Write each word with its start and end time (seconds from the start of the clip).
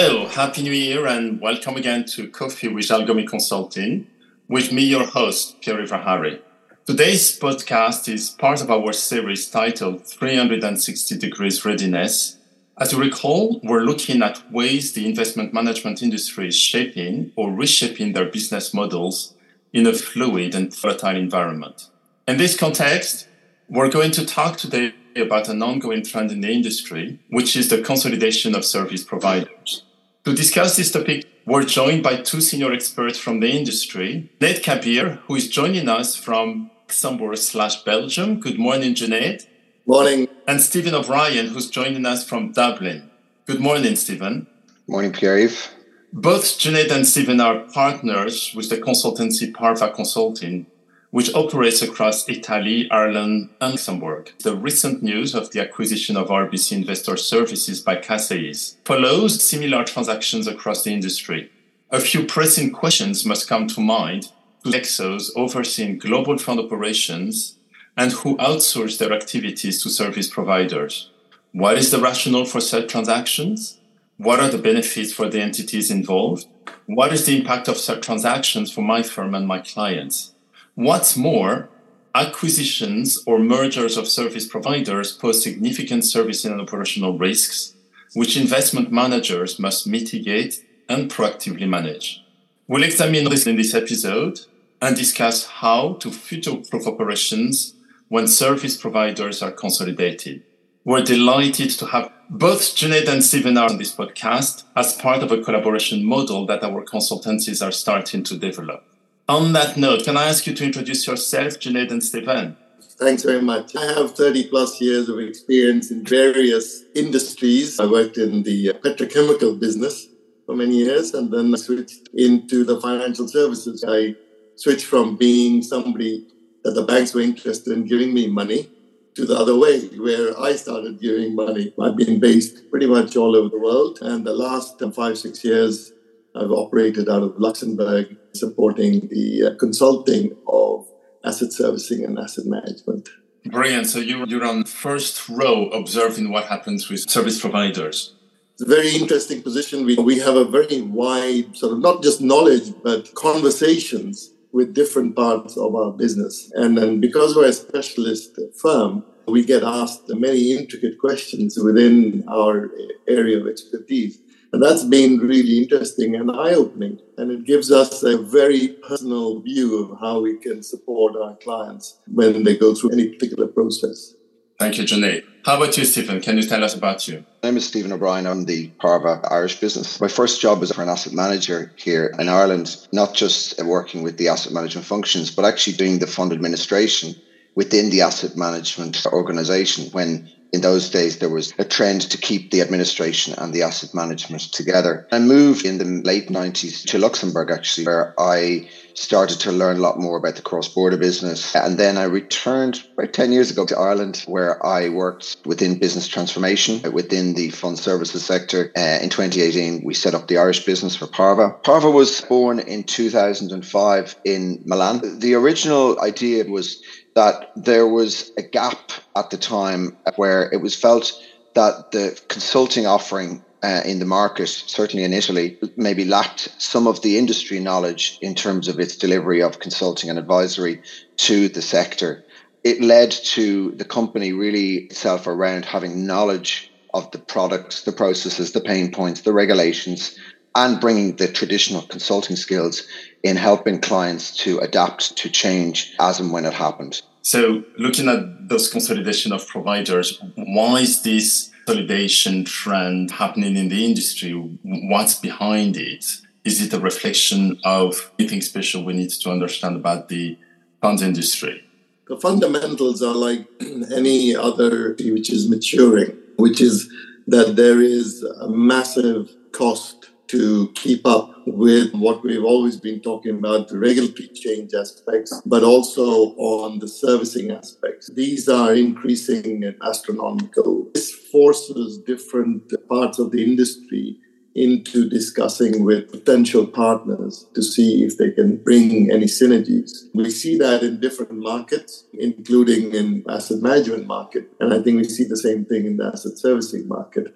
Hello, 0.00 0.28
Happy 0.28 0.62
New 0.62 0.70
Year, 0.70 1.08
and 1.08 1.40
welcome 1.40 1.74
again 1.74 2.04
to 2.04 2.28
Coffee 2.28 2.68
with 2.68 2.86
Algomi 2.86 3.26
Consulting. 3.26 4.06
With 4.48 4.70
me, 4.70 4.84
your 4.84 5.04
host, 5.04 5.60
Pierre 5.60 5.84
Hari. 5.88 6.40
Today's 6.86 7.36
podcast 7.36 8.08
is 8.08 8.30
part 8.30 8.62
of 8.62 8.70
our 8.70 8.92
series 8.92 9.50
titled 9.50 10.06
360 10.06 11.18
Degrees 11.18 11.64
Readiness. 11.64 12.36
As 12.78 12.92
you 12.92 13.00
recall, 13.00 13.58
we're 13.64 13.82
looking 13.82 14.22
at 14.22 14.40
ways 14.52 14.92
the 14.92 15.04
investment 15.04 15.52
management 15.52 16.00
industry 16.00 16.46
is 16.46 16.56
shaping 16.56 17.32
or 17.34 17.50
reshaping 17.50 18.12
their 18.12 18.26
business 18.26 18.72
models 18.72 19.34
in 19.72 19.84
a 19.84 19.92
fluid 19.92 20.54
and 20.54 20.72
volatile 20.72 21.16
environment. 21.16 21.88
In 22.28 22.36
this 22.36 22.56
context, 22.56 23.26
we're 23.68 23.90
going 23.90 24.12
to 24.12 24.24
talk 24.24 24.58
today 24.58 24.94
about 25.16 25.48
an 25.48 25.60
ongoing 25.60 26.04
trend 26.04 26.30
in 26.30 26.42
the 26.42 26.52
industry, 26.52 27.18
which 27.30 27.56
is 27.56 27.68
the 27.68 27.82
consolidation 27.82 28.54
of 28.54 28.64
service 28.64 29.02
providers. 29.02 29.82
To 30.28 30.34
discuss 30.34 30.76
this 30.76 30.92
topic, 30.92 31.24
we're 31.46 31.64
joined 31.64 32.02
by 32.02 32.16
two 32.16 32.42
senior 32.42 32.70
experts 32.70 33.18
from 33.18 33.40
the 33.40 33.48
industry. 33.48 34.28
Junaid 34.38 34.62
Kabir, 34.62 35.20
who 35.26 35.36
is 35.36 35.48
joining 35.48 35.88
us 35.88 36.16
from 36.16 36.70
Luxembourg 36.82 37.38
slash 37.38 37.82
Belgium. 37.82 38.38
Good 38.38 38.58
morning, 38.58 38.94
Junaid. 38.94 39.46
Morning. 39.86 40.28
And 40.46 40.60
Stephen 40.60 40.94
O'Brien, 40.94 41.46
who's 41.46 41.70
joining 41.70 42.04
us 42.04 42.28
from 42.28 42.52
Dublin. 42.52 43.10
Good 43.46 43.60
morning, 43.60 43.96
Stephen. 43.96 44.46
Morning, 44.86 45.14
Pierre-Yves. 45.14 45.70
Both 46.12 46.58
Junaid 46.58 46.90
and 46.90 47.06
Stephen 47.06 47.40
are 47.40 47.60
partners 47.60 48.52
with 48.54 48.68
the 48.68 48.76
consultancy 48.76 49.54
Parva 49.54 49.90
Consulting, 49.90 50.66
which 51.10 51.34
operates 51.34 51.80
across 51.80 52.28
Italy, 52.28 52.88
Ireland, 52.90 53.50
and 53.60 53.72
Luxembourg. 53.72 54.32
The 54.42 54.56
recent 54.56 55.02
news 55.02 55.34
of 55.34 55.50
the 55.50 55.60
acquisition 55.60 56.16
of 56.16 56.28
RBC 56.28 56.72
Investor 56.72 57.16
Services 57.16 57.80
by 57.80 57.96
CACEIS 57.96 58.76
follows 58.84 59.42
similar 59.42 59.84
transactions 59.84 60.46
across 60.46 60.84
the 60.84 60.92
industry. 60.92 61.50
A 61.90 62.00
few 62.00 62.26
pressing 62.26 62.70
questions 62.70 63.24
must 63.24 63.48
come 63.48 63.66
to 63.68 63.80
mind 63.80 64.30
to 64.64 64.70
exos 64.70 65.30
overseeing 65.34 65.98
global 65.98 66.36
fund 66.36 66.60
operations 66.60 67.56
and 67.96 68.12
who 68.12 68.36
outsource 68.36 68.98
their 68.98 69.12
activities 69.12 69.82
to 69.82 69.88
service 69.88 70.28
providers. 70.28 71.10
What 71.52 71.78
is 71.78 71.90
the 71.90 71.98
rationale 71.98 72.44
for 72.44 72.60
such 72.60 72.90
transactions? 72.90 73.78
What 74.18 74.40
are 74.40 74.50
the 74.50 74.58
benefits 74.58 75.12
for 75.12 75.28
the 75.28 75.40
entities 75.40 75.90
involved? 75.90 76.46
What 76.86 77.12
is 77.12 77.24
the 77.24 77.38
impact 77.38 77.68
of 77.68 77.78
such 77.78 78.04
transactions 78.04 78.70
for 78.70 78.82
my 78.82 79.02
firm 79.02 79.34
and 79.34 79.46
my 79.46 79.60
clients? 79.60 80.34
What's 80.78 81.16
more, 81.16 81.68
acquisitions 82.14 83.18
or 83.26 83.40
mergers 83.40 83.96
of 83.96 84.06
service 84.06 84.46
providers 84.46 85.10
pose 85.10 85.42
significant 85.42 86.04
service 86.04 86.44
and 86.44 86.60
operational 86.60 87.18
risks, 87.18 87.74
which 88.14 88.36
investment 88.36 88.92
managers 88.92 89.58
must 89.58 89.88
mitigate 89.88 90.64
and 90.88 91.10
proactively 91.10 91.68
manage. 91.68 92.22
We'll 92.68 92.84
examine 92.84 93.28
this 93.28 93.48
in 93.48 93.56
this 93.56 93.74
episode 93.74 94.38
and 94.80 94.94
discuss 94.94 95.46
how 95.46 95.94
to 95.94 96.12
future-proof 96.12 96.86
operations 96.86 97.74
when 98.06 98.28
service 98.28 98.76
providers 98.76 99.42
are 99.42 99.50
consolidated. 99.50 100.44
We're 100.84 101.02
delighted 101.02 101.70
to 101.70 101.86
have 101.86 102.12
both 102.30 102.60
Junaid 102.60 103.08
and 103.08 103.24
Stephen 103.24 103.58
on 103.58 103.78
this 103.78 103.92
podcast 103.92 104.62
as 104.76 104.94
part 104.94 105.24
of 105.24 105.32
a 105.32 105.42
collaboration 105.42 106.04
model 106.04 106.46
that 106.46 106.62
our 106.62 106.84
consultancies 106.84 107.66
are 107.66 107.72
starting 107.72 108.22
to 108.22 108.38
develop. 108.38 108.84
On 109.28 109.52
that 109.52 109.76
note, 109.76 110.04
can 110.04 110.16
I 110.16 110.26
ask 110.26 110.46
you 110.46 110.54
to 110.54 110.64
introduce 110.64 111.06
yourself, 111.06 111.58
Junaid 111.60 111.90
and 111.90 112.02
Stephen? 112.02 112.56
Thanks 112.80 113.24
very 113.24 113.42
much. 113.42 113.76
I 113.76 113.84
have 113.92 114.12
30 114.12 114.48
plus 114.48 114.80
years 114.80 115.10
of 115.10 115.18
experience 115.18 115.90
in 115.90 116.02
various 116.02 116.84
industries. 116.94 117.78
I 117.78 117.84
worked 117.84 118.16
in 118.16 118.42
the 118.42 118.72
petrochemical 118.82 119.60
business 119.60 120.08
for 120.46 120.56
many 120.56 120.76
years 120.76 121.12
and 121.12 121.30
then 121.30 121.54
switched 121.58 122.08
into 122.14 122.64
the 122.64 122.80
financial 122.80 123.28
services. 123.28 123.84
I 123.86 124.16
switched 124.56 124.86
from 124.86 125.16
being 125.16 125.60
somebody 125.62 126.26
that 126.64 126.70
the 126.70 126.84
banks 126.84 127.12
were 127.12 127.20
interested 127.20 127.74
in 127.74 127.84
giving 127.84 128.14
me 128.14 128.28
money 128.28 128.70
to 129.14 129.26
the 129.26 129.36
other 129.36 129.58
way, 129.58 129.88
where 129.98 130.40
I 130.40 130.56
started 130.56 131.02
giving 131.02 131.34
money. 131.34 131.74
I've 131.78 131.96
been 131.96 132.18
based 132.18 132.70
pretty 132.70 132.86
much 132.86 133.14
all 133.14 133.36
over 133.36 133.50
the 133.50 133.58
world. 133.58 133.98
And 134.00 134.26
the 134.26 134.32
last 134.32 134.82
five, 134.94 135.18
six 135.18 135.44
years, 135.44 135.92
I've 136.34 136.50
operated 136.50 137.08
out 137.08 137.22
of 137.22 137.38
Luxembourg, 137.38 138.16
supporting 138.34 139.08
the 139.08 139.52
uh, 139.52 139.58
consulting 139.58 140.36
of 140.46 140.86
asset 141.24 141.52
servicing 141.52 142.04
and 142.04 142.18
asset 142.18 142.46
management. 142.46 143.08
Brilliant. 143.46 143.86
So 143.86 143.98
you're, 143.98 144.26
you're 144.26 144.44
on 144.44 144.64
first 144.64 145.28
row 145.28 145.68
observing 145.70 146.30
what 146.30 146.44
happens 146.44 146.88
with 146.88 147.08
service 147.08 147.40
providers. 147.40 148.14
It's 148.54 148.62
a 148.62 148.66
very 148.66 148.94
interesting 148.96 149.42
position. 149.42 149.84
We, 149.84 149.96
we 149.96 150.18
have 150.18 150.36
a 150.36 150.44
very 150.44 150.82
wide 150.82 151.56
sort 151.56 151.72
of 151.72 151.78
not 151.78 152.02
just 152.02 152.20
knowledge, 152.20 152.74
but 152.82 153.14
conversations 153.14 154.32
with 154.52 154.74
different 154.74 155.14
parts 155.14 155.56
of 155.56 155.74
our 155.74 155.92
business. 155.92 156.50
And 156.54 156.76
then 156.76 157.00
because 157.00 157.36
we're 157.36 157.46
a 157.46 157.52
specialist 157.52 158.38
firm, 158.60 159.04
we 159.26 159.44
get 159.44 159.62
asked 159.62 160.08
many 160.08 160.56
intricate 160.56 160.98
questions 160.98 161.58
within 161.58 162.24
our 162.28 162.70
area 163.06 163.38
of 163.38 163.46
expertise. 163.46 164.18
And 164.52 164.62
that's 164.62 164.84
been 164.84 165.18
really 165.18 165.58
interesting 165.58 166.14
and 166.14 166.30
eye 166.30 166.54
opening. 166.54 167.00
And 167.18 167.30
it 167.30 167.44
gives 167.44 167.70
us 167.70 168.02
a 168.02 168.16
very 168.16 168.68
personal 168.88 169.40
view 169.40 169.84
of 169.84 170.00
how 170.00 170.20
we 170.20 170.38
can 170.38 170.62
support 170.62 171.16
our 171.16 171.36
clients 171.36 171.98
when 172.06 172.44
they 172.44 172.56
go 172.56 172.74
through 172.74 172.92
any 172.92 173.08
particular 173.08 173.46
process. 173.46 174.14
Thank 174.58 174.78
you, 174.78 174.84
Junaid. 174.84 175.24
How 175.44 175.56
about 175.56 175.76
you, 175.78 175.84
Stephen? 175.84 176.20
Can 176.20 176.36
you 176.36 176.42
tell 176.42 176.64
us 176.64 176.74
about 176.74 177.06
you? 177.06 177.24
My 177.42 177.50
name 177.50 177.58
is 177.58 177.68
Stephen 177.68 177.92
O'Brien. 177.92 178.26
I'm 178.26 178.44
the 178.44 178.68
Parva 178.80 179.20
Irish 179.30 179.60
business. 179.60 180.00
My 180.00 180.08
first 180.08 180.40
job 180.40 180.60
was 180.60 180.72
for 180.72 180.82
an 180.82 180.88
asset 180.88 181.12
manager 181.12 181.72
here 181.76 182.12
in 182.18 182.28
Ireland, 182.28 182.88
not 182.92 183.14
just 183.14 183.60
uh, 183.60 183.64
working 183.64 184.02
with 184.02 184.16
the 184.16 184.28
asset 184.28 184.52
management 184.52 184.86
functions, 184.86 185.30
but 185.30 185.44
actually 185.44 185.76
doing 185.76 186.00
the 186.00 186.08
fund 186.08 186.32
administration 186.32 187.14
within 187.54 187.90
the 187.90 188.00
asset 188.00 188.36
management 188.36 189.06
organization 189.06 189.90
when 189.92 190.28
in 190.52 190.60
those 190.60 190.90
days 190.90 191.18
there 191.18 191.28
was 191.28 191.52
a 191.58 191.64
trend 191.64 192.02
to 192.02 192.18
keep 192.18 192.50
the 192.50 192.60
administration 192.60 193.34
and 193.38 193.52
the 193.52 193.62
asset 193.62 193.94
management 193.94 194.42
together. 194.52 195.06
I 195.12 195.18
moved 195.18 195.64
in 195.64 195.78
the 195.78 196.02
late 196.04 196.28
90s 196.28 196.84
to 196.86 196.98
Luxembourg 196.98 197.50
actually 197.50 197.86
where 197.86 198.14
I 198.18 198.68
started 198.94 199.38
to 199.40 199.52
learn 199.52 199.76
a 199.76 199.80
lot 199.80 199.98
more 199.98 200.18
about 200.18 200.34
the 200.34 200.42
cross-border 200.42 200.96
business 200.96 201.54
and 201.54 201.78
then 201.78 201.96
I 201.96 202.04
returned 202.04 202.82
about 202.96 203.12
10 203.12 203.32
years 203.32 203.50
ago 203.50 203.64
to 203.66 203.78
Ireland 203.78 204.24
where 204.26 204.64
I 204.64 204.88
worked 204.88 205.36
within 205.44 205.78
business 205.78 206.08
transformation 206.08 206.80
within 206.92 207.34
the 207.34 207.50
fund 207.50 207.78
services 207.78 208.24
sector. 208.24 208.72
Uh, 208.76 208.98
in 209.02 209.10
2018 209.10 209.82
we 209.84 209.94
set 209.94 210.14
up 210.14 210.26
the 210.28 210.38
Irish 210.38 210.64
business 210.64 210.96
for 210.96 211.06
Parva. 211.06 211.50
Parva 211.62 211.90
was 211.90 212.20
born 212.22 212.58
in 212.58 212.84
2005 212.84 214.16
in 214.24 214.62
Milan. 214.64 215.18
The 215.20 215.34
original 215.34 216.00
idea 216.00 216.44
was 216.44 216.82
that 217.18 217.50
there 217.56 217.88
was 217.88 218.30
a 218.38 218.42
gap 218.42 218.92
at 219.16 219.30
the 219.30 219.36
time 219.36 219.96
where 220.14 220.48
it 220.52 220.60
was 220.62 220.76
felt 220.76 221.12
that 221.54 221.90
the 221.90 222.16
consulting 222.28 222.86
offering 222.86 223.42
uh, 223.64 223.82
in 223.84 223.98
the 223.98 224.06
market, 224.06 224.46
certainly 224.46 225.02
in 225.02 225.12
Italy, 225.12 225.58
maybe 225.76 226.04
lacked 226.04 226.48
some 226.58 226.86
of 226.86 227.02
the 227.02 227.18
industry 227.18 227.58
knowledge 227.58 228.20
in 228.22 228.36
terms 228.36 228.68
of 228.68 228.78
its 228.78 228.96
delivery 228.96 229.42
of 229.42 229.58
consulting 229.58 230.08
and 230.08 230.16
advisory 230.16 230.80
to 231.16 231.48
the 231.48 231.60
sector. 231.60 232.24
It 232.62 232.80
led 232.80 233.10
to 233.10 233.72
the 233.72 233.84
company 233.84 234.32
really 234.32 234.84
itself 234.84 235.26
around 235.26 235.64
having 235.64 236.06
knowledge 236.06 236.70
of 236.94 237.10
the 237.10 237.18
products, 237.18 237.82
the 237.82 237.90
processes, 237.90 238.52
the 238.52 238.60
pain 238.60 238.92
points, 238.92 239.22
the 239.22 239.32
regulations, 239.32 240.16
and 240.64 240.80
bringing 240.80 241.14
the 241.16 241.28
traditional 241.28 241.82
consulting 241.82 242.34
skills 242.34 242.82
in 243.22 243.36
helping 243.36 243.80
clients 243.80 244.36
to 244.36 244.58
adapt 244.58 245.16
to 245.16 245.30
change 245.30 245.94
as 246.00 246.18
and 246.18 246.32
when 246.32 246.44
it 246.44 246.52
happens. 246.52 247.02
So, 247.22 247.62
looking 247.76 248.08
at 248.08 248.48
those 248.48 248.70
consolidation 248.70 249.32
of 249.32 249.46
providers, 249.46 250.20
why 250.34 250.80
is 250.80 251.02
this 251.02 251.50
consolidation 251.64 252.44
trend 252.44 253.10
happening 253.10 253.56
in 253.56 253.68
the 253.68 253.84
industry? 253.84 254.32
What's 254.62 255.14
behind 255.14 255.76
it? 255.76 256.04
Is 256.44 256.60
it 256.60 256.72
a 256.72 256.80
reflection 256.80 257.58
of 257.64 258.10
anything 258.18 258.40
special 258.40 258.84
we 258.84 258.94
need 258.94 259.10
to 259.10 259.30
understand 259.30 259.76
about 259.76 260.08
the 260.08 260.38
fund 260.80 261.00
industry? 261.02 261.62
The 262.08 262.16
fundamentals 262.16 263.02
are 263.02 263.14
like 263.14 263.46
any 263.94 264.34
other 264.34 264.96
which 264.98 265.30
is 265.30 265.48
maturing, 265.48 266.16
which 266.36 266.60
is 266.60 266.90
that 267.26 267.56
there 267.56 267.80
is 267.80 268.22
a 268.22 268.48
massive 268.48 269.28
cost 269.52 270.07
to 270.28 270.70
keep 270.74 271.06
up 271.06 271.32
with 271.46 271.92
what 271.94 272.22
we've 272.22 272.44
always 272.44 272.76
been 272.76 273.00
talking 273.00 273.38
about 273.38 273.68
the 273.68 273.78
regulatory 273.78 274.28
change 274.28 274.74
aspects, 274.74 275.40
but 275.46 275.62
also 275.62 276.34
on 276.36 276.78
the 276.78 276.88
servicing 276.88 277.50
aspects. 277.50 278.10
These 278.14 278.48
are 278.48 278.74
increasing 278.74 279.64
and 279.64 279.76
astronomical. 279.82 280.88
This 280.94 281.10
forces 281.10 281.98
different 281.98 282.72
parts 282.88 283.18
of 283.18 283.30
the 283.30 283.42
industry 283.42 284.18
into 284.54 285.08
discussing 285.08 285.84
with 285.84 286.10
potential 286.10 286.66
partners 286.66 287.46
to 287.54 287.62
see 287.62 288.04
if 288.04 288.18
they 288.18 288.30
can 288.30 288.56
bring 288.56 289.10
any 289.10 289.26
synergies. 289.26 290.08
We 290.14 290.30
see 290.30 290.58
that 290.58 290.82
in 290.82 291.00
different 291.00 291.32
markets, 291.32 292.04
including 292.12 292.92
in 292.92 293.24
asset 293.28 293.62
management 293.62 294.06
market. 294.06 294.50
And 294.58 294.74
I 294.74 294.82
think 294.82 294.96
we 294.96 295.04
see 295.04 295.24
the 295.24 295.36
same 295.36 295.64
thing 295.64 295.86
in 295.86 295.96
the 295.96 296.06
asset 296.06 296.38
servicing 296.38 296.88
market, 296.88 297.34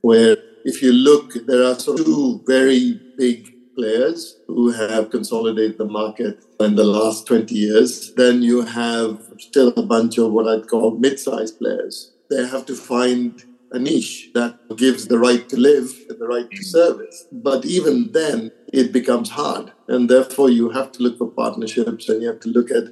where 0.00 0.36
if 0.64 0.82
you 0.82 0.92
look, 0.92 1.34
there 1.46 1.64
are 1.64 1.78
sort 1.78 2.00
of 2.00 2.06
two 2.06 2.42
very 2.46 3.00
big 3.16 3.54
players 3.76 4.40
who 4.46 4.70
have 4.72 5.10
consolidated 5.10 5.78
the 5.78 5.84
market 5.84 6.44
in 6.60 6.74
the 6.74 6.84
last 6.84 7.26
20 7.26 7.54
years. 7.54 8.12
Then 8.14 8.42
you 8.42 8.62
have 8.62 9.22
still 9.38 9.68
a 9.76 9.82
bunch 9.82 10.18
of 10.18 10.32
what 10.32 10.48
I'd 10.48 10.68
call 10.68 10.98
mid-sized 10.98 11.58
players. 11.58 12.12
They 12.28 12.46
have 12.46 12.66
to 12.66 12.74
find 12.74 13.42
a 13.72 13.78
niche 13.78 14.30
that 14.34 14.58
gives 14.76 15.06
the 15.06 15.18
right 15.18 15.48
to 15.48 15.56
live 15.56 15.94
and 16.08 16.18
the 16.18 16.26
right 16.26 16.50
to 16.50 16.62
service. 16.62 17.26
But 17.30 17.64
even 17.64 18.10
then, 18.12 18.50
it 18.72 18.92
becomes 18.92 19.30
hard. 19.30 19.72
And 19.88 20.08
therefore, 20.08 20.50
you 20.50 20.70
have 20.70 20.92
to 20.92 21.02
look 21.02 21.18
for 21.18 21.28
partnerships 21.28 22.08
and 22.08 22.22
you 22.22 22.28
have 22.28 22.40
to 22.40 22.48
look 22.48 22.70
at 22.70 22.84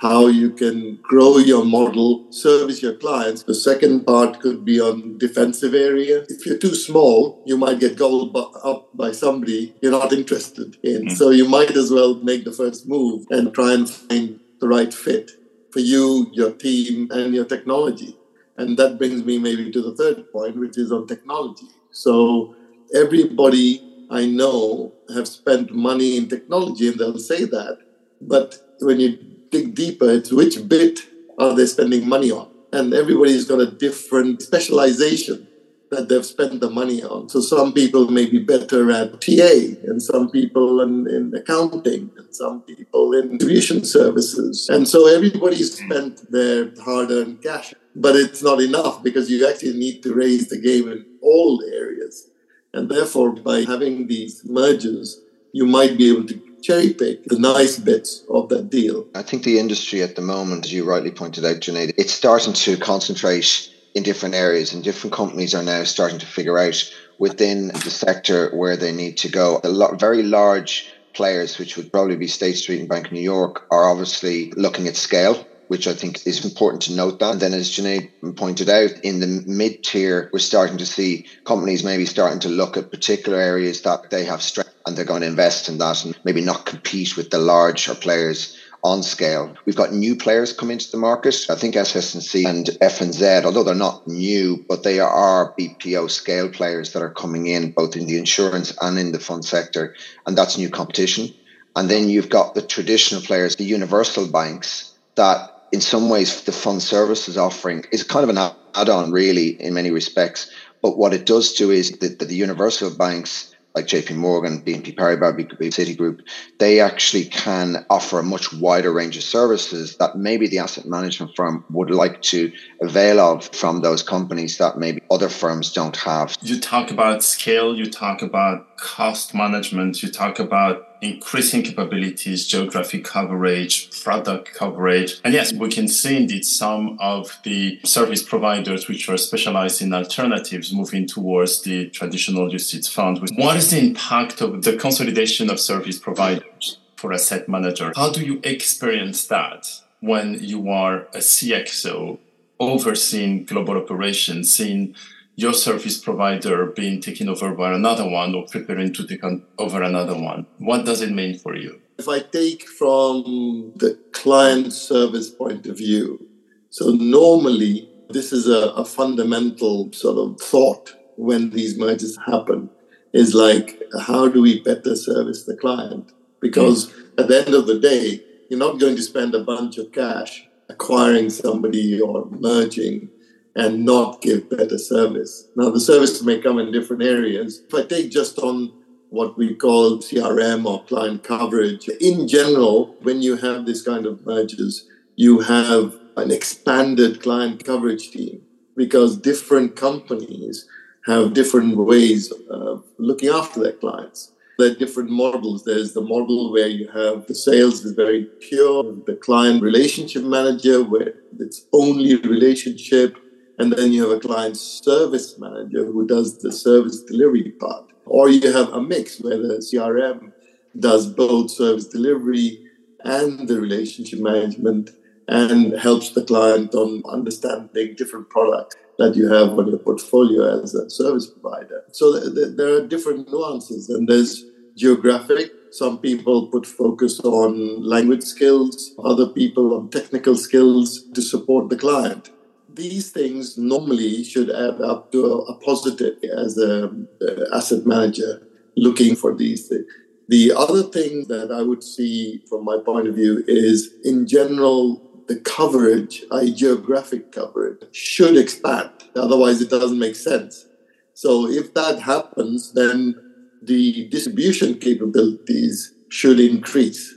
how 0.00 0.26
you 0.26 0.50
can 0.50 0.98
grow 1.02 1.38
your 1.38 1.64
model, 1.64 2.30
service 2.30 2.82
your 2.82 2.94
clients. 2.94 3.42
The 3.44 3.54
second 3.54 4.04
part 4.04 4.40
could 4.40 4.64
be 4.64 4.80
on 4.80 5.18
defensive 5.18 5.74
area. 5.74 6.24
If 6.28 6.44
you're 6.46 6.58
too 6.58 6.74
small, 6.74 7.42
you 7.46 7.56
might 7.56 7.80
get 7.80 7.96
gobbled 7.96 8.36
up 8.36 8.88
by 8.94 9.12
somebody 9.12 9.74
you're 9.80 9.92
not 9.92 10.12
interested 10.12 10.76
in. 10.82 11.06
Mm. 11.06 11.16
So 11.16 11.30
you 11.30 11.48
might 11.48 11.76
as 11.76 11.90
well 11.90 12.16
make 12.16 12.44
the 12.44 12.52
first 12.52 12.88
move 12.88 13.26
and 13.30 13.54
try 13.54 13.74
and 13.74 13.88
find 13.88 14.40
the 14.60 14.68
right 14.68 14.92
fit 14.92 15.30
for 15.70 15.80
you, 15.80 16.28
your 16.32 16.52
team, 16.52 17.08
and 17.10 17.34
your 17.34 17.44
technology. 17.44 18.16
And 18.56 18.76
that 18.78 18.98
brings 18.98 19.24
me 19.24 19.38
maybe 19.38 19.70
to 19.70 19.82
the 19.82 19.94
third 19.94 20.30
point, 20.32 20.56
which 20.56 20.78
is 20.78 20.92
on 20.92 21.06
technology. 21.06 21.66
So 21.90 22.54
everybody 22.94 24.06
I 24.10 24.26
know 24.26 24.92
have 25.14 25.26
spent 25.26 25.72
money 25.72 26.16
in 26.16 26.28
technology, 26.28 26.88
and 26.88 26.98
they'll 26.98 27.18
say 27.18 27.44
that. 27.44 27.78
But 28.20 28.58
when 28.80 29.00
you 29.00 29.33
dig 29.54 29.74
deeper, 29.74 30.10
it's 30.18 30.32
which 30.32 30.56
bit 30.68 31.00
are 31.38 31.54
they 31.54 31.66
spending 31.66 32.08
money 32.08 32.30
on? 32.30 32.48
And 32.72 32.92
everybody's 32.92 33.46
got 33.52 33.60
a 33.60 33.70
different 33.86 34.42
specialization 34.42 35.46
that 35.90 36.08
they've 36.08 36.26
spent 36.26 36.60
the 36.60 36.70
money 36.70 37.02
on. 37.02 37.28
So 37.28 37.40
some 37.40 37.72
people 37.72 38.10
may 38.10 38.26
be 38.26 38.40
better 38.54 38.90
at 38.90 39.20
TA, 39.20 39.54
and 39.88 40.02
some 40.02 40.30
people 40.30 40.80
in, 40.80 41.08
in 41.16 41.32
accounting, 41.34 42.10
and 42.18 42.34
some 42.34 42.62
people 42.62 43.14
in 43.14 43.38
distribution 43.38 43.84
services. 43.84 44.68
And 44.68 44.88
so 44.88 45.06
everybody's 45.16 45.72
spent 45.78 46.30
their 46.30 46.72
hard 46.86 47.10
earned 47.10 47.42
cash. 47.42 47.74
But 47.94 48.16
it's 48.16 48.42
not 48.42 48.60
enough 48.60 49.04
because 49.04 49.30
you 49.30 49.48
actually 49.48 49.78
need 49.78 50.02
to 50.02 50.12
raise 50.12 50.48
the 50.48 50.60
game 50.60 50.90
in 50.90 51.06
all 51.22 51.62
areas. 51.72 52.28
And 52.72 52.90
therefore, 52.90 53.30
by 53.50 53.58
having 53.60 54.08
these 54.08 54.44
mergers, 54.44 55.20
you 55.52 55.64
might 55.64 55.96
be 55.96 56.10
able 56.10 56.26
to 56.26 56.43
cherry 56.64 56.94
pick 56.94 57.22
the 57.24 57.38
nice 57.38 57.78
bits 57.78 58.24
of 58.30 58.48
that 58.48 58.70
deal. 58.70 59.06
I 59.14 59.22
think 59.22 59.44
the 59.44 59.58
industry 59.58 60.02
at 60.02 60.16
the 60.16 60.22
moment, 60.22 60.64
as 60.64 60.72
you 60.72 60.84
rightly 60.84 61.10
pointed 61.10 61.44
out, 61.44 61.56
Junaid, 61.56 61.92
it's 61.98 62.14
starting 62.14 62.54
to 62.54 62.76
concentrate 62.78 63.70
in 63.94 64.02
different 64.02 64.34
areas, 64.34 64.72
and 64.72 64.82
different 64.82 65.14
companies 65.14 65.54
are 65.54 65.62
now 65.62 65.84
starting 65.84 66.18
to 66.18 66.26
figure 66.26 66.58
out 66.58 66.82
within 67.18 67.68
the 67.68 67.90
sector 67.90 68.50
where 68.56 68.76
they 68.76 68.92
need 68.92 69.16
to 69.18 69.28
go. 69.28 69.60
A 69.62 69.68
lot, 69.68 70.00
very 70.00 70.22
large 70.22 70.90
players, 71.12 71.58
which 71.58 71.76
would 71.76 71.92
probably 71.92 72.16
be 72.16 72.26
State 72.26 72.56
Street 72.56 72.80
and 72.80 72.88
Bank 72.88 73.06
of 73.06 73.12
New 73.12 73.20
York, 73.20 73.66
are 73.70 73.88
obviously 73.88 74.50
looking 74.56 74.88
at 74.88 74.96
scale 74.96 75.46
which 75.68 75.86
I 75.88 75.94
think 75.94 76.26
is 76.26 76.44
important 76.44 76.82
to 76.82 76.94
note 76.94 77.20
that. 77.20 77.32
And 77.32 77.40
then, 77.40 77.54
as 77.54 77.70
Junaid 77.70 78.36
pointed 78.36 78.68
out, 78.68 78.92
in 79.02 79.20
the 79.20 79.42
mid 79.46 79.82
tier, 79.82 80.28
we're 80.30 80.38
starting 80.38 80.76
to 80.76 80.84
see 80.84 81.26
companies 81.44 81.82
maybe 81.82 82.04
starting 82.04 82.38
to 82.40 82.50
look 82.50 82.76
at 82.76 82.90
particular 82.90 83.38
areas 83.38 83.80
that 83.80 84.10
they 84.10 84.26
have 84.26 84.42
strength 84.42 84.73
and 84.86 84.96
they're 84.96 85.04
going 85.04 85.22
to 85.22 85.26
invest 85.26 85.68
in 85.68 85.78
that 85.78 86.04
and 86.04 86.18
maybe 86.24 86.40
not 86.40 86.66
compete 86.66 87.16
with 87.16 87.30
the 87.30 87.38
larger 87.38 87.94
players 87.94 88.56
on 88.82 89.02
scale. 89.02 89.54
We've 89.64 89.74
got 89.74 89.94
new 89.94 90.14
players 90.14 90.52
come 90.52 90.70
into 90.70 90.90
the 90.90 90.98
market. 90.98 91.46
I 91.48 91.54
think 91.54 91.74
SS&C 91.74 92.44
and 92.44 92.66
FNZ, 92.66 93.44
although 93.44 93.64
they're 93.64 93.74
not 93.74 94.06
new, 94.06 94.62
but 94.68 94.82
they 94.82 95.00
are 95.00 95.54
BPO 95.58 96.10
scale 96.10 96.50
players 96.50 96.92
that 96.92 97.02
are 97.02 97.10
coming 97.10 97.46
in 97.46 97.72
both 97.72 97.96
in 97.96 98.06
the 98.06 98.18
insurance 98.18 98.76
and 98.82 98.98
in 98.98 99.12
the 99.12 99.18
fund 99.18 99.44
sector, 99.44 99.94
and 100.26 100.36
that's 100.36 100.58
new 100.58 100.68
competition. 100.68 101.34
And 101.76 101.90
then 101.90 102.10
you've 102.10 102.28
got 102.28 102.54
the 102.54 102.62
traditional 102.62 103.22
players, 103.22 103.56
the 103.56 103.64
universal 103.64 104.30
banks 104.30 104.92
that 105.16 105.50
in 105.72 105.80
some 105.80 106.10
ways 106.10 106.42
the 106.44 106.52
fund 106.52 106.82
services 106.82 107.38
offering 107.38 107.84
is 107.90 108.04
kind 108.04 108.28
of 108.28 108.36
an 108.36 108.52
add-on 108.74 109.10
really 109.10 109.60
in 109.60 109.74
many 109.74 109.90
respects. 109.90 110.50
But 110.82 110.98
what 110.98 111.14
it 111.14 111.24
does 111.24 111.54
do 111.54 111.70
is 111.70 111.92
that 111.98 112.18
the 112.18 112.34
universal 112.34 112.94
banks 112.94 113.53
like 113.74 113.86
JP 113.86 114.16
Morgan, 114.16 114.62
BNP 114.62 114.94
Paribas, 114.94 115.34
Citigroup, 115.72 116.20
they 116.58 116.80
actually 116.80 117.24
can 117.24 117.84
offer 117.90 118.20
a 118.20 118.22
much 118.22 118.52
wider 118.52 118.92
range 118.92 119.16
of 119.16 119.24
services 119.24 119.96
that 119.96 120.16
maybe 120.16 120.46
the 120.46 120.58
asset 120.58 120.86
management 120.86 121.34
firm 121.34 121.64
would 121.70 121.90
like 121.90 122.22
to 122.22 122.52
avail 122.80 123.18
of 123.18 123.48
from 123.48 123.80
those 123.80 124.02
companies 124.02 124.58
that 124.58 124.78
maybe 124.78 125.02
other 125.10 125.28
firms 125.28 125.72
don't 125.72 125.96
have. 125.96 126.36
You 126.40 126.60
talk 126.60 126.92
about 126.92 127.24
scale, 127.24 127.74
you 127.76 127.90
talk 127.90 128.22
about 128.22 128.73
cost 128.76 129.34
management, 129.34 130.02
you 130.02 130.10
talk 130.10 130.38
about 130.38 130.88
increasing 131.00 131.62
capabilities, 131.62 132.46
geographic 132.46 133.04
coverage, 133.04 134.02
product 134.02 134.54
coverage. 134.54 135.20
And 135.24 135.34
yes, 135.34 135.52
we 135.52 135.68
can 135.68 135.86
see 135.88 136.16
indeed 136.16 136.44
some 136.44 136.96
of 137.00 137.38
the 137.44 137.80
service 137.84 138.22
providers 138.22 138.88
which 138.88 139.08
are 139.08 139.16
specialized 139.16 139.82
in 139.82 139.92
alternatives 139.92 140.72
moving 140.72 141.06
towards 141.06 141.62
the 141.62 141.90
traditional 141.90 142.48
UCITS 142.48 142.90
fund. 142.90 143.20
What 143.36 143.56
is 143.56 143.70
the 143.70 143.78
impact 143.78 144.40
of 144.40 144.62
the 144.62 144.76
consolidation 144.76 145.50
of 145.50 145.60
service 145.60 145.98
providers 145.98 146.78
for 146.96 147.12
asset 147.12 147.48
manager? 147.48 147.92
How 147.94 148.10
do 148.10 148.24
you 148.24 148.40
experience 148.42 149.26
that 149.26 149.68
when 150.00 150.38
you 150.42 150.70
are 150.70 151.02
a 151.14 151.18
CXO 151.18 152.18
overseeing 152.60 153.44
global 153.44 153.76
operations, 153.76 154.52
seeing 154.54 154.94
your 155.36 155.52
service 155.52 155.98
provider 155.98 156.66
being 156.66 157.00
taken 157.00 157.28
over 157.28 157.54
by 157.54 157.72
another 157.72 158.08
one 158.08 158.34
or 158.34 158.46
preparing 158.46 158.92
to 158.92 159.06
take 159.06 159.22
over 159.58 159.82
another 159.82 160.14
one. 160.14 160.46
What 160.58 160.84
does 160.84 161.00
it 161.02 161.10
mean 161.10 161.38
for 161.38 161.56
you? 161.56 161.80
If 161.98 162.08
I 162.08 162.20
take 162.20 162.68
from 162.68 163.72
the 163.76 163.98
client 164.12 164.72
service 164.72 165.30
point 165.30 165.66
of 165.66 165.78
view, 165.78 166.28
so 166.70 166.90
normally 166.90 167.88
this 168.10 168.32
is 168.32 168.48
a, 168.48 168.70
a 168.70 168.84
fundamental 168.84 169.92
sort 169.92 170.18
of 170.18 170.40
thought 170.40 170.94
when 171.16 171.50
these 171.50 171.78
mergers 171.78 172.18
happen 172.26 172.70
is 173.12 173.34
like, 173.34 173.80
how 174.00 174.28
do 174.28 174.42
we 174.42 174.60
better 174.60 174.96
service 174.96 175.44
the 175.44 175.56
client? 175.56 176.12
Because 176.40 176.90
mm. 176.90 177.20
at 177.20 177.28
the 177.28 177.44
end 177.46 177.54
of 177.54 177.66
the 177.66 177.78
day, 177.78 178.20
you're 178.50 178.58
not 178.58 178.80
going 178.80 178.96
to 178.96 179.02
spend 179.02 179.34
a 179.34 179.44
bunch 179.44 179.78
of 179.78 179.92
cash 179.92 180.46
acquiring 180.68 181.30
somebody 181.30 182.00
or 182.00 182.26
merging 182.30 183.08
and 183.56 183.84
not 183.84 184.20
give 184.20 184.50
better 184.50 184.78
service. 184.78 185.48
Now, 185.56 185.70
the 185.70 185.80
service 185.80 186.22
may 186.22 186.38
come 186.40 186.58
in 186.58 186.72
different 186.72 187.02
areas. 187.02 187.62
If 187.66 187.74
I 187.74 187.82
take 187.84 188.10
just 188.10 188.38
on 188.38 188.72
what 189.10 189.38
we 189.38 189.54
call 189.54 189.98
CRM 189.98 190.66
or 190.66 190.84
client 190.84 191.22
coverage, 191.22 191.88
in 191.88 192.26
general, 192.26 192.96
when 193.02 193.22
you 193.22 193.36
have 193.36 193.64
this 193.64 193.82
kind 193.82 194.06
of 194.06 194.26
mergers, 194.26 194.88
you 195.16 195.40
have 195.40 195.96
an 196.16 196.30
expanded 196.30 197.22
client 197.22 197.64
coverage 197.64 198.10
team 198.10 198.42
because 198.76 199.16
different 199.16 199.76
companies 199.76 200.68
have 201.06 201.34
different 201.34 201.76
ways 201.76 202.32
of 202.50 202.84
looking 202.98 203.28
after 203.28 203.62
their 203.62 203.72
clients. 203.72 204.32
There 204.58 204.70
are 204.70 204.74
different 204.74 205.10
models. 205.10 205.64
There's 205.64 205.92
the 205.92 206.00
model 206.00 206.52
where 206.52 206.68
you 206.68 206.88
have 206.88 207.26
the 207.26 207.34
sales 207.34 207.84
is 207.84 207.92
very 207.92 208.24
pure, 208.40 208.84
the 209.06 209.16
client 209.16 209.62
relationship 209.62 210.22
manager 210.22 210.82
where 210.82 211.14
it's 211.38 211.66
only 211.72 212.16
relationship 212.16 213.16
and 213.58 213.72
then 213.72 213.92
you 213.92 214.02
have 214.08 214.16
a 214.16 214.20
client 214.20 214.56
service 214.56 215.38
manager 215.38 215.84
who 215.86 216.06
does 216.06 216.38
the 216.38 216.52
service 216.52 217.02
delivery 217.02 217.52
part. 217.52 217.86
Or 218.06 218.28
you 218.28 218.52
have 218.52 218.68
a 218.70 218.80
mix 218.80 219.20
where 219.20 219.38
the 219.38 219.58
CRM 219.58 220.32
does 220.78 221.06
both 221.06 221.50
service 221.50 221.86
delivery 221.86 222.58
and 223.04 223.48
the 223.48 223.60
relationship 223.60 224.20
management 224.20 224.90
and 225.28 225.78
helps 225.78 226.10
the 226.10 226.24
client 226.24 226.74
on 226.74 227.02
understanding 227.08 227.94
different 227.96 228.28
products 228.28 228.76
that 228.98 229.16
you 229.16 229.28
have 229.32 229.58
on 229.58 229.68
your 229.68 229.78
portfolio 229.78 230.62
as 230.62 230.74
a 230.74 230.90
service 230.90 231.26
provider. 231.26 231.84
So 231.92 232.12
th- 232.12 232.34
th- 232.34 232.56
there 232.56 232.74
are 232.74 232.86
different 232.86 233.30
nuances, 233.30 233.88
and 233.88 234.06
there's 234.08 234.44
geographic. 234.76 235.50
Some 235.70 235.98
people 235.98 236.48
put 236.48 236.66
focus 236.66 237.18
on 237.20 237.82
language 237.82 238.22
skills, 238.22 238.94
other 239.02 239.26
people 239.26 239.74
on 239.74 239.90
technical 239.90 240.36
skills 240.36 241.04
to 241.14 241.22
support 241.22 241.70
the 241.70 241.76
client 241.76 242.30
these 242.74 243.10
things 243.10 243.56
normally 243.56 244.24
should 244.24 244.50
add 244.50 244.80
up 244.80 245.12
to 245.12 245.24
a, 245.24 245.38
a 245.52 245.58
positive 245.60 246.16
as 246.36 246.56
an 246.56 247.08
asset 247.52 247.86
manager 247.86 248.46
looking 248.76 249.16
for 249.16 249.34
these 249.34 249.68
things. 249.68 249.84
The 250.28 250.52
other 250.52 250.82
thing 250.82 251.26
that 251.28 251.52
I 251.52 251.62
would 251.62 251.82
see 251.82 252.42
from 252.48 252.64
my 252.64 252.78
point 252.84 253.08
of 253.08 253.14
view 253.14 253.44
is, 253.46 253.92
in 254.04 254.26
general, 254.26 255.02
the 255.28 255.36
coverage, 255.36 256.22
i.e., 256.32 256.52
geographic 256.52 257.32
coverage, 257.32 257.82
should 257.92 258.36
expand. 258.36 258.90
Otherwise, 259.14 259.60
it 259.60 259.70
doesn't 259.70 259.98
make 259.98 260.16
sense. 260.16 260.66
So, 261.12 261.46
if 261.48 261.74
that 261.74 262.00
happens, 262.00 262.72
then 262.72 263.14
the 263.62 264.08
distribution 264.08 264.78
capabilities 264.78 265.92
should 266.08 266.40
increase. 266.40 267.14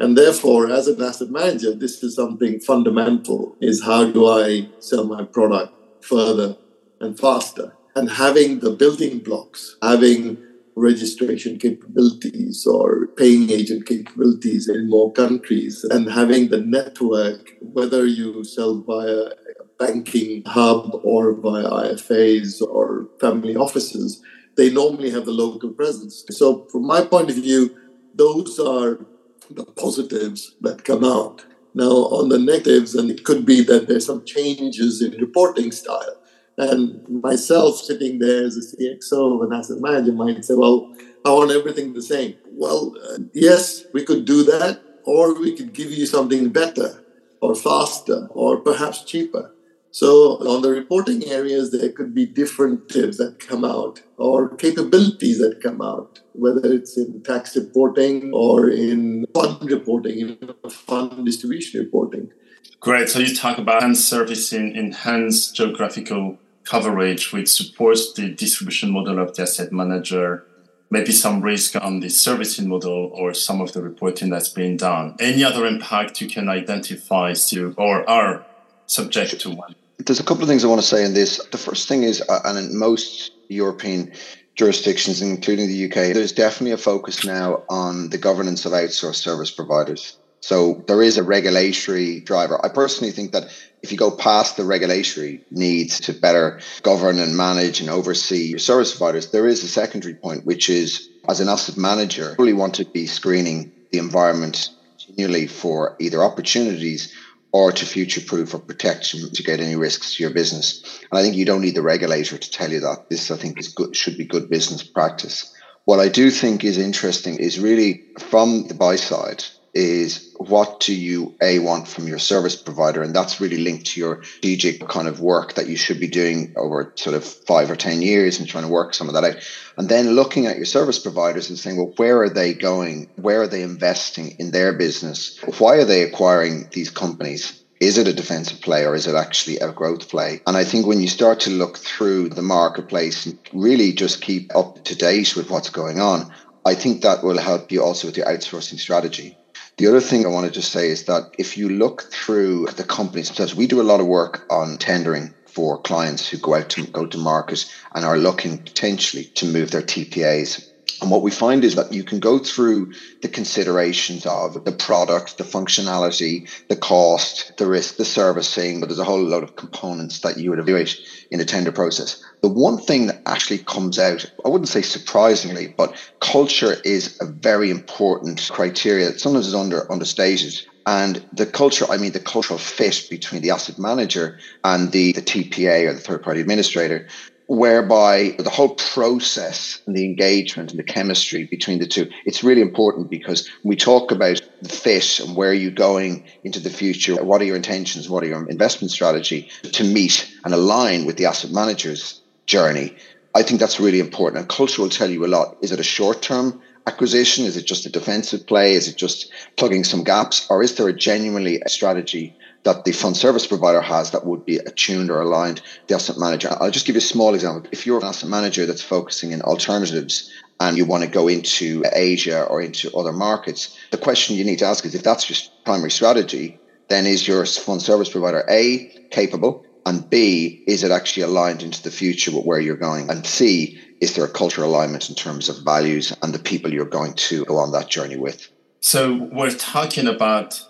And 0.00 0.16
therefore, 0.16 0.70
as 0.70 0.88
an 0.88 1.00
asset 1.02 1.30
manager, 1.30 1.74
this 1.74 2.02
is 2.02 2.16
something 2.16 2.58
fundamental 2.58 3.56
is 3.60 3.84
how 3.84 4.10
do 4.10 4.26
I 4.26 4.68
sell 4.80 5.04
my 5.04 5.24
product 5.24 5.72
further 6.02 6.56
and 7.00 7.18
faster? 7.18 7.74
and 7.94 8.10
having 8.10 8.60
the 8.60 8.70
building 8.70 9.18
blocks, 9.18 9.76
having 9.82 10.38
registration 10.76 11.58
capabilities 11.58 12.66
or 12.66 13.08
paying 13.08 13.50
agent 13.50 13.86
capabilities 13.86 14.68
in 14.68 14.88
more 14.88 15.12
countries 15.12 15.84
and 15.84 16.10
having 16.10 16.48
the 16.48 16.60
network, 16.60 17.52
whether 17.60 18.06
you 18.06 18.44
sell 18.44 18.80
via 18.80 19.32
a 19.60 19.64
banking 19.78 20.42
hub 20.46 21.00
or 21.02 21.34
via 21.34 21.68
IFAs 21.68 22.62
or 22.62 23.08
family 23.20 23.56
offices, 23.56 24.22
they 24.56 24.70
normally 24.70 25.10
have 25.10 25.26
the 25.26 25.32
local 25.32 25.70
presence. 25.70 26.24
So, 26.30 26.66
from 26.70 26.86
my 26.86 27.04
point 27.04 27.30
of 27.30 27.36
view, 27.36 27.76
those 28.14 28.58
are 28.58 29.04
the 29.50 29.64
positives 29.64 30.56
that 30.60 30.84
come 30.84 31.04
out. 31.04 31.44
Now, 31.74 32.08
on 32.18 32.28
the 32.28 32.38
negatives, 32.38 32.94
and 32.94 33.10
it 33.10 33.24
could 33.24 33.46
be 33.46 33.62
that 33.62 33.86
there's 33.86 34.06
some 34.06 34.24
changes 34.24 35.00
in 35.02 35.20
reporting 35.20 35.70
style. 35.70 36.16
And 36.58 37.08
myself 37.08 37.76
sitting 37.76 38.18
there 38.18 38.44
as 38.44 38.56
a 38.56 38.76
CXO 38.76 39.42
and 39.44 39.54
asset 39.54 39.80
manager 39.80 40.12
might 40.12 40.44
say, 40.44 40.54
well, 40.54 40.92
I 41.24 41.30
want 41.30 41.52
everything 41.52 41.92
the 41.92 42.02
same. 42.02 42.34
Well, 42.52 42.94
uh, 43.08 43.18
yes, 43.32 43.84
we 43.92 44.04
could 44.04 44.24
do 44.24 44.42
that, 44.44 44.80
or 45.04 45.38
we 45.38 45.56
could 45.56 45.72
give 45.72 45.90
you 45.90 46.06
something 46.06 46.48
better 46.50 47.04
or 47.40 47.54
faster 47.54 48.26
or 48.30 48.60
perhaps 48.60 49.04
cheaper. 49.04 49.54
So, 49.92 50.38
on 50.48 50.62
the 50.62 50.70
reporting 50.70 51.24
areas, 51.26 51.72
there 51.72 51.90
could 51.90 52.14
be 52.14 52.24
different 52.24 52.88
tips 52.88 53.16
that 53.18 53.40
come 53.40 53.64
out 53.64 54.02
or 54.18 54.54
capabilities 54.56 55.38
that 55.38 55.60
come 55.60 55.82
out, 55.82 56.20
whether 56.32 56.72
it's 56.72 56.96
in 56.96 57.22
tax 57.22 57.56
reporting 57.56 58.30
or 58.32 58.70
in 58.70 59.26
fund 59.34 59.68
reporting, 59.68 60.20
in 60.20 60.54
fund 60.70 61.26
distribution 61.26 61.80
reporting. 61.80 62.30
Great. 62.78 63.08
So, 63.08 63.18
you 63.18 63.34
talk 63.34 63.58
about 63.58 63.82
enhanced 63.82 64.08
servicing, 64.08 64.76
enhanced 64.76 65.56
geographical 65.56 66.38
coverage, 66.64 67.32
which 67.32 67.48
supports 67.48 68.12
the 68.12 68.30
distribution 68.30 68.92
model 68.92 69.18
of 69.18 69.34
the 69.34 69.42
asset 69.42 69.72
manager, 69.72 70.46
maybe 70.88 71.10
some 71.10 71.40
risk 71.40 71.74
on 71.74 71.98
the 71.98 72.08
servicing 72.08 72.68
model 72.68 73.10
or 73.12 73.34
some 73.34 73.60
of 73.60 73.72
the 73.72 73.82
reporting 73.82 74.30
that's 74.30 74.50
being 74.50 74.76
done. 74.76 75.16
Any 75.18 75.42
other 75.42 75.66
impact 75.66 76.20
you 76.20 76.28
can 76.28 76.48
identify 76.48 77.32
to 77.32 77.74
or 77.76 78.08
are 78.08 78.46
subject 78.90 79.40
to 79.40 79.50
one? 79.50 79.74
There's 79.98 80.20
a 80.20 80.24
couple 80.24 80.42
of 80.42 80.48
things 80.48 80.64
I 80.64 80.68
want 80.68 80.80
to 80.80 80.86
say 80.86 81.04
in 81.04 81.14
this. 81.14 81.44
The 81.52 81.58
first 81.58 81.88
thing 81.88 82.02
is, 82.02 82.22
uh, 82.22 82.40
and 82.44 82.58
in 82.58 82.78
most 82.78 83.32
European 83.48 84.12
jurisdictions, 84.54 85.22
including 85.22 85.68
the 85.68 85.84
UK, 85.86 86.14
there's 86.14 86.32
definitely 86.32 86.72
a 86.72 86.78
focus 86.78 87.24
now 87.24 87.62
on 87.68 88.10
the 88.10 88.18
governance 88.18 88.64
of 88.64 88.72
outsourced 88.72 89.16
service 89.16 89.50
providers. 89.50 90.16
So 90.40 90.82
there 90.86 91.02
is 91.02 91.18
a 91.18 91.22
regulatory 91.22 92.20
driver. 92.20 92.58
I 92.64 92.70
personally 92.70 93.12
think 93.12 93.32
that 93.32 93.44
if 93.82 93.92
you 93.92 93.98
go 93.98 94.10
past 94.10 94.56
the 94.56 94.64
regulatory 94.64 95.44
needs 95.50 96.00
to 96.00 96.12
better 96.12 96.60
govern 96.82 97.18
and 97.18 97.36
manage 97.36 97.80
and 97.80 97.90
oversee 97.90 98.46
your 98.46 98.58
service 98.58 98.90
providers, 98.96 99.30
there 99.30 99.46
is 99.46 99.62
a 99.62 99.68
secondary 99.68 100.14
point, 100.14 100.46
which 100.46 100.70
is 100.70 101.08
as 101.28 101.40
an 101.40 101.48
asset 101.48 101.76
manager, 101.76 102.34
really 102.38 102.54
want 102.54 102.74
to 102.76 102.84
be 102.86 103.06
screening 103.06 103.70
the 103.92 103.98
environment 103.98 104.70
continually 104.98 105.46
for 105.46 105.96
either 105.98 106.22
opportunities 106.22 107.14
or 107.52 107.72
to 107.72 107.86
future 107.86 108.20
proof 108.20 108.54
or 108.54 108.58
protection 108.58 109.30
to 109.32 109.42
get 109.42 109.60
any 109.60 109.76
risks 109.76 110.16
to 110.16 110.22
your 110.22 110.32
business. 110.32 110.82
And 111.10 111.18
I 111.18 111.22
think 111.22 111.36
you 111.36 111.44
don't 111.44 111.62
need 111.62 111.74
the 111.74 111.82
regulator 111.82 112.38
to 112.38 112.50
tell 112.50 112.70
you 112.70 112.80
that. 112.80 113.06
This, 113.08 113.30
I 113.30 113.36
think, 113.36 113.58
is 113.58 113.68
good, 113.68 113.96
should 113.96 114.16
be 114.16 114.24
good 114.24 114.48
business 114.48 114.82
practice. 114.82 115.52
What 115.84 116.00
I 116.00 116.08
do 116.08 116.30
think 116.30 116.64
is 116.64 116.78
interesting 116.78 117.36
is 117.36 117.58
really 117.58 118.04
from 118.18 118.68
the 118.68 118.74
buy 118.74 118.96
side 118.96 119.44
is 119.74 120.34
what 120.38 120.80
do 120.80 120.94
you 120.94 121.36
a 121.42 121.58
want 121.58 121.86
from 121.86 122.08
your 122.08 122.18
service 122.18 122.56
provider? 122.56 123.02
And 123.02 123.14
that's 123.14 123.40
really 123.40 123.58
linked 123.58 123.86
to 123.86 124.00
your 124.00 124.22
strategic 124.22 124.86
kind 124.88 125.06
of 125.06 125.20
work 125.20 125.54
that 125.54 125.68
you 125.68 125.76
should 125.76 126.00
be 126.00 126.08
doing 126.08 126.52
over 126.56 126.92
sort 126.96 127.14
of 127.14 127.24
five 127.24 127.70
or 127.70 127.76
ten 127.76 128.02
years 128.02 128.38
and 128.38 128.48
trying 128.48 128.64
to 128.64 128.70
work 128.70 128.94
some 128.94 129.08
of 129.08 129.14
that 129.14 129.24
out. 129.24 129.36
And 129.76 129.88
then 129.88 130.10
looking 130.10 130.46
at 130.46 130.56
your 130.56 130.66
service 130.66 130.98
providers 130.98 131.48
and 131.48 131.58
saying 131.58 131.76
well 131.76 131.92
where 131.96 132.20
are 132.22 132.30
they 132.30 132.54
going? 132.54 133.06
Where 133.16 133.42
are 133.42 133.46
they 133.48 133.62
investing 133.62 134.34
in 134.38 134.50
their 134.50 134.72
business? 134.72 135.38
Why 135.58 135.76
are 135.76 135.84
they 135.84 136.02
acquiring 136.02 136.68
these 136.72 136.90
companies? 136.90 137.60
Is 137.80 137.96
it 137.96 138.08
a 138.08 138.12
defensive 138.12 138.60
play 138.60 138.84
or 138.84 138.94
is 138.94 139.06
it 139.06 139.14
actually 139.14 139.56
a 139.58 139.72
growth 139.72 140.10
play? 140.10 140.42
And 140.46 140.54
I 140.54 140.64
think 140.64 140.86
when 140.86 141.00
you 141.00 141.08
start 141.08 141.40
to 141.40 141.50
look 141.50 141.78
through 141.78 142.28
the 142.28 142.42
marketplace 142.42 143.24
and 143.24 143.38
really 143.54 143.92
just 143.92 144.20
keep 144.20 144.54
up 144.54 144.84
to 144.84 144.94
date 144.94 145.34
with 145.34 145.50
what's 145.50 145.70
going 145.70 145.98
on, 145.98 146.30
I 146.66 146.74
think 146.74 147.00
that 147.02 147.24
will 147.24 147.38
help 147.38 147.72
you 147.72 147.82
also 147.82 148.08
with 148.08 148.18
your 148.18 148.26
outsourcing 148.26 148.78
strategy. 148.78 149.39
The 149.80 149.86
other 149.86 150.02
thing 150.02 150.26
I 150.26 150.28
wanted 150.28 150.52
to 150.52 150.60
say 150.60 150.88
is 150.90 151.04
that 151.04 151.30
if 151.38 151.56
you 151.56 151.70
look 151.70 152.02
through 152.12 152.66
the 152.76 152.84
companies 152.84 153.28
themselves, 153.28 153.54
we 153.54 153.66
do 153.66 153.80
a 153.80 153.90
lot 153.90 153.98
of 154.00 154.06
work 154.06 154.44
on 154.50 154.76
tendering 154.76 155.32
for 155.46 155.78
clients 155.78 156.28
who 156.28 156.36
go 156.36 156.54
out 156.54 156.68
to 156.68 156.86
go 156.88 157.06
to 157.06 157.16
market 157.16 157.64
and 157.94 158.04
are 158.04 158.18
looking 158.18 158.58
potentially 158.58 159.30
to 159.36 159.46
move 159.46 159.70
their 159.70 159.80
TPAs 159.80 160.62
and 161.00 161.10
what 161.10 161.22
we 161.22 161.30
find 161.30 161.64
is 161.64 161.76
that 161.76 161.92
you 161.92 162.04
can 162.04 162.20
go 162.20 162.38
through 162.38 162.92
the 163.22 163.28
considerations 163.28 164.26
of 164.26 164.64
the 164.64 164.72
product, 164.72 165.38
the 165.38 165.44
functionality, 165.44 166.48
the 166.68 166.76
cost, 166.76 167.52
the 167.56 167.66
risk, 167.66 167.96
the 167.96 168.04
servicing, 168.04 168.80
but 168.80 168.88
there's 168.88 168.98
a 168.98 169.04
whole 169.04 169.22
lot 169.22 169.42
of 169.42 169.56
components 169.56 170.20
that 170.20 170.38
you 170.38 170.50
would 170.50 170.58
evaluate 170.58 170.98
in 171.30 171.40
a 171.40 171.44
tender 171.44 171.72
process. 171.72 172.22
The 172.42 172.48
one 172.48 172.78
thing 172.78 173.06
that 173.06 173.22
actually 173.26 173.58
comes 173.58 173.98
out, 173.98 174.24
I 174.44 174.48
wouldn't 174.48 174.68
say 174.68 174.82
surprisingly, 174.82 175.74
but 175.76 175.94
culture 176.20 176.76
is 176.84 177.18
a 177.20 177.26
very 177.26 177.70
important 177.70 178.48
criteria 178.52 179.06
that 179.06 179.20
sometimes 179.20 179.46
is 179.46 179.54
under 179.54 179.90
understated. 179.90 180.54
And 180.86 181.24
the 181.32 181.46
culture, 181.46 181.84
I 181.88 181.98
mean 181.98 182.12
the 182.12 182.20
cultural 182.20 182.58
fit 182.58 183.06
between 183.10 183.42
the 183.42 183.50
asset 183.50 183.78
manager 183.78 184.38
and 184.64 184.90
the, 184.90 185.12
the 185.12 185.20
TPA 185.20 185.88
or 185.88 185.92
the 185.92 186.00
third 186.00 186.22
party 186.22 186.40
administrator 186.40 187.06
whereby 187.50 188.34
the 188.38 188.48
whole 188.48 188.74
process 188.76 189.82
and 189.86 189.96
the 189.96 190.04
engagement 190.04 190.70
and 190.70 190.78
the 190.78 190.84
chemistry 190.84 191.48
between 191.50 191.80
the 191.80 191.86
two 191.86 192.08
it's 192.24 192.44
really 192.44 192.60
important 192.62 193.10
because 193.10 193.50
we 193.64 193.74
talk 193.74 194.12
about 194.12 194.40
the 194.62 194.68
fit 194.68 195.18
and 195.18 195.34
where 195.34 195.50
are 195.50 195.54
you're 195.54 195.72
going 195.72 196.24
into 196.44 196.60
the 196.60 196.70
future 196.70 197.22
what 197.24 197.40
are 197.40 197.44
your 197.44 197.56
intentions 197.56 198.08
what 198.08 198.22
are 198.22 198.28
your 198.28 198.48
investment 198.48 198.92
strategy 198.92 199.48
to 199.72 199.82
meet 199.82 200.32
and 200.44 200.54
align 200.54 201.04
with 201.06 201.16
the 201.16 201.26
asset 201.26 201.50
manager's 201.50 202.20
journey. 202.50 202.96
I 203.34 203.42
think 203.44 203.60
that's 203.60 203.80
really 203.80 204.00
important. 204.00 204.40
And 204.40 204.48
culture 204.48 204.82
will 204.82 204.90
tell 204.90 205.08
you 205.08 205.24
a 205.24 205.28
lot. 205.28 205.56
Is 205.62 205.70
it 205.70 205.78
a 205.80 205.84
short 205.84 206.20
term 206.20 206.60
acquisition? 206.86 207.44
Is 207.44 207.56
it 207.56 207.64
just 207.64 207.86
a 207.86 207.90
defensive 207.90 208.46
play? 208.46 208.74
Is 208.74 208.88
it 208.88 208.96
just 208.96 209.30
plugging 209.56 209.84
some 209.84 210.02
gaps? 210.02 210.46
Or 210.50 210.62
is 210.62 210.74
there 210.74 210.88
a 210.88 210.92
genuinely 210.92 211.60
a 211.64 211.68
strategy 211.68 212.36
that 212.64 212.84
the 212.84 212.92
fund 212.92 213.16
service 213.16 213.46
provider 213.46 213.80
has 213.80 214.10
that 214.10 214.26
would 214.26 214.44
be 214.44 214.58
attuned 214.58 215.10
or 215.10 215.20
aligned 215.20 215.62
the 215.86 215.94
asset 215.94 216.18
manager. 216.18 216.54
I'll 216.60 216.70
just 216.70 216.86
give 216.86 216.94
you 216.94 216.98
a 216.98 217.02
small 217.02 217.34
example. 217.34 217.68
If 217.72 217.86
you're 217.86 217.98
an 217.98 218.04
asset 218.04 218.28
manager 218.28 218.66
that's 218.66 218.82
focusing 218.82 219.32
in 219.32 219.42
alternatives 219.42 220.30
and 220.60 220.76
you 220.76 220.84
want 220.84 221.02
to 221.02 221.08
go 221.08 221.28
into 221.28 221.84
Asia 221.92 222.44
or 222.44 222.60
into 222.60 222.94
other 222.94 223.12
markets, 223.12 223.78
the 223.90 223.98
question 223.98 224.36
you 224.36 224.44
need 224.44 224.58
to 224.58 224.66
ask 224.66 224.84
is 224.84 224.94
if 224.94 225.02
that's 225.02 225.28
your 225.30 225.38
primary 225.64 225.90
strategy, 225.90 226.58
then 226.88 227.06
is 227.06 227.26
your 227.26 227.46
fund 227.46 227.80
service 227.80 228.10
provider 228.10 228.44
A 228.50 228.90
capable? 229.10 229.64
And 229.86 230.08
B, 230.10 230.62
is 230.66 230.84
it 230.84 230.90
actually 230.90 231.22
aligned 231.22 231.62
into 231.62 231.82
the 231.82 231.90
future 231.90 232.30
with 232.30 232.44
where 232.44 232.60
you're 232.60 232.76
going? 232.76 233.08
And 233.08 233.26
C, 233.26 233.78
is 234.00 234.14
there 234.14 234.26
a 234.26 234.28
cultural 234.28 234.70
alignment 234.70 235.08
in 235.08 235.14
terms 235.14 235.48
of 235.48 235.64
values 235.64 236.14
and 236.22 236.34
the 236.34 236.38
people 236.38 236.72
you're 236.72 236.84
going 236.84 237.14
to 237.14 237.46
go 237.46 237.56
on 237.56 237.72
that 237.72 237.88
journey 237.88 238.18
with? 238.18 238.50
So 238.80 239.28
we're 239.32 239.50
talking 239.50 240.06
about 240.06 240.60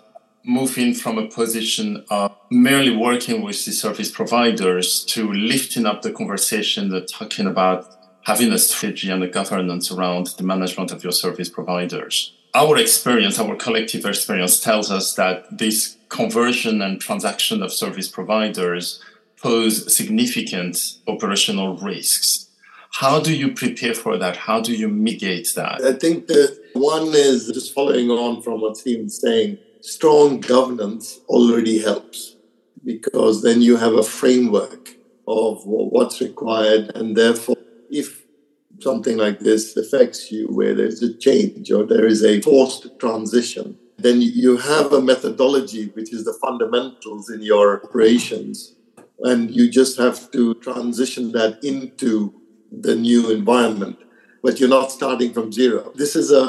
moving 0.43 0.93
from 0.93 1.17
a 1.17 1.27
position 1.27 2.03
of 2.09 2.35
merely 2.49 2.95
working 2.95 3.41
with 3.41 3.63
the 3.65 3.71
service 3.71 4.11
providers 4.11 5.05
to 5.05 5.31
lifting 5.31 5.85
up 5.85 6.01
the 6.01 6.11
conversation 6.11 6.89
that 6.89 7.07
talking 7.07 7.47
about 7.47 7.87
having 8.23 8.51
a 8.51 8.57
strategy 8.57 9.09
and 9.09 9.23
a 9.23 9.27
governance 9.27 9.91
around 9.91 10.27
the 10.37 10.43
management 10.43 10.91
of 10.91 11.03
your 11.03 11.11
service 11.11 11.49
providers. 11.49 12.33
Our 12.53 12.77
experience, 12.77 13.39
our 13.39 13.55
collective 13.55 14.05
experience 14.05 14.59
tells 14.59 14.91
us 14.91 15.13
that 15.15 15.57
this 15.57 15.97
conversion 16.09 16.81
and 16.81 16.99
transaction 16.99 17.63
of 17.63 17.71
service 17.71 18.09
providers 18.09 19.01
pose 19.41 19.93
significant 19.95 20.97
operational 21.07 21.77
risks. 21.77 22.49
How 22.95 23.21
do 23.21 23.33
you 23.33 23.53
prepare 23.53 23.93
for 23.93 24.17
that? 24.17 24.35
How 24.35 24.59
do 24.59 24.75
you 24.75 24.89
mitigate 24.89 25.53
that? 25.55 25.81
I 25.81 25.93
think 25.93 26.27
that 26.27 26.59
one 26.73 27.07
is 27.13 27.47
just 27.47 27.73
following 27.73 28.09
on 28.09 28.41
from 28.41 28.59
what 28.59 28.75
Stephen's 28.77 29.19
saying 29.19 29.57
strong 29.81 30.39
governance 30.39 31.19
already 31.27 31.79
helps 31.79 32.35
because 32.83 33.41
then 33.41 33.61
you 33.61 33.77
have 33.77 33.93
a 33.93 34.03
framework 34.03 34.95
of 35.27 35.61
what's 35.65 36.21
required 36.21 36.91
and 36.95 37.15
therefore 37.15 37.55
if 37.89 38.25
something 38.79 39.17
like 39.17 39.39
this 39.39 39.75
affects 39.77 40.31
you 40.31 40.47
where 40.47 40.73
there's 40.73 41.01
a 41.01 41.17
change 41.17 41.71
or 41.71 41.85
there 41.85 42.05
is 42.05 42.23
a 42.23 42.41
forced 42.41 42.87
transition 42.99 43.77
then 43.97 44.21
you 44.21 44.57
have 44.57 44.91
a 44.91 45.01
methodology 45.01 45.87
which 45.89 46.11
is 46.13 46.25
the 46.25 46.33
fundamentals 46.33 47.29
in 47.29 47.41
your 47.41 47.83
operations 47.83 48.75
and 49.23 49.51
you 49.51 49.69
just 49.69 49.97
have 49.97 50.31
to 50.31 50.55
transition 50.55 51.31
that 51.31 51.63
into 51.63 52.33
the 52.71 52.95
new 52.95 53.29
environment 53.29 53.97
but 54.43 54.59
you're 54.59 54.69
not 54.69 54.91
starting 54.91 55.33
from 55.33 55.51
zero. 55.51 55.91
This 55.95 56.15
is 56.15 56.31
a, 56.31 56.43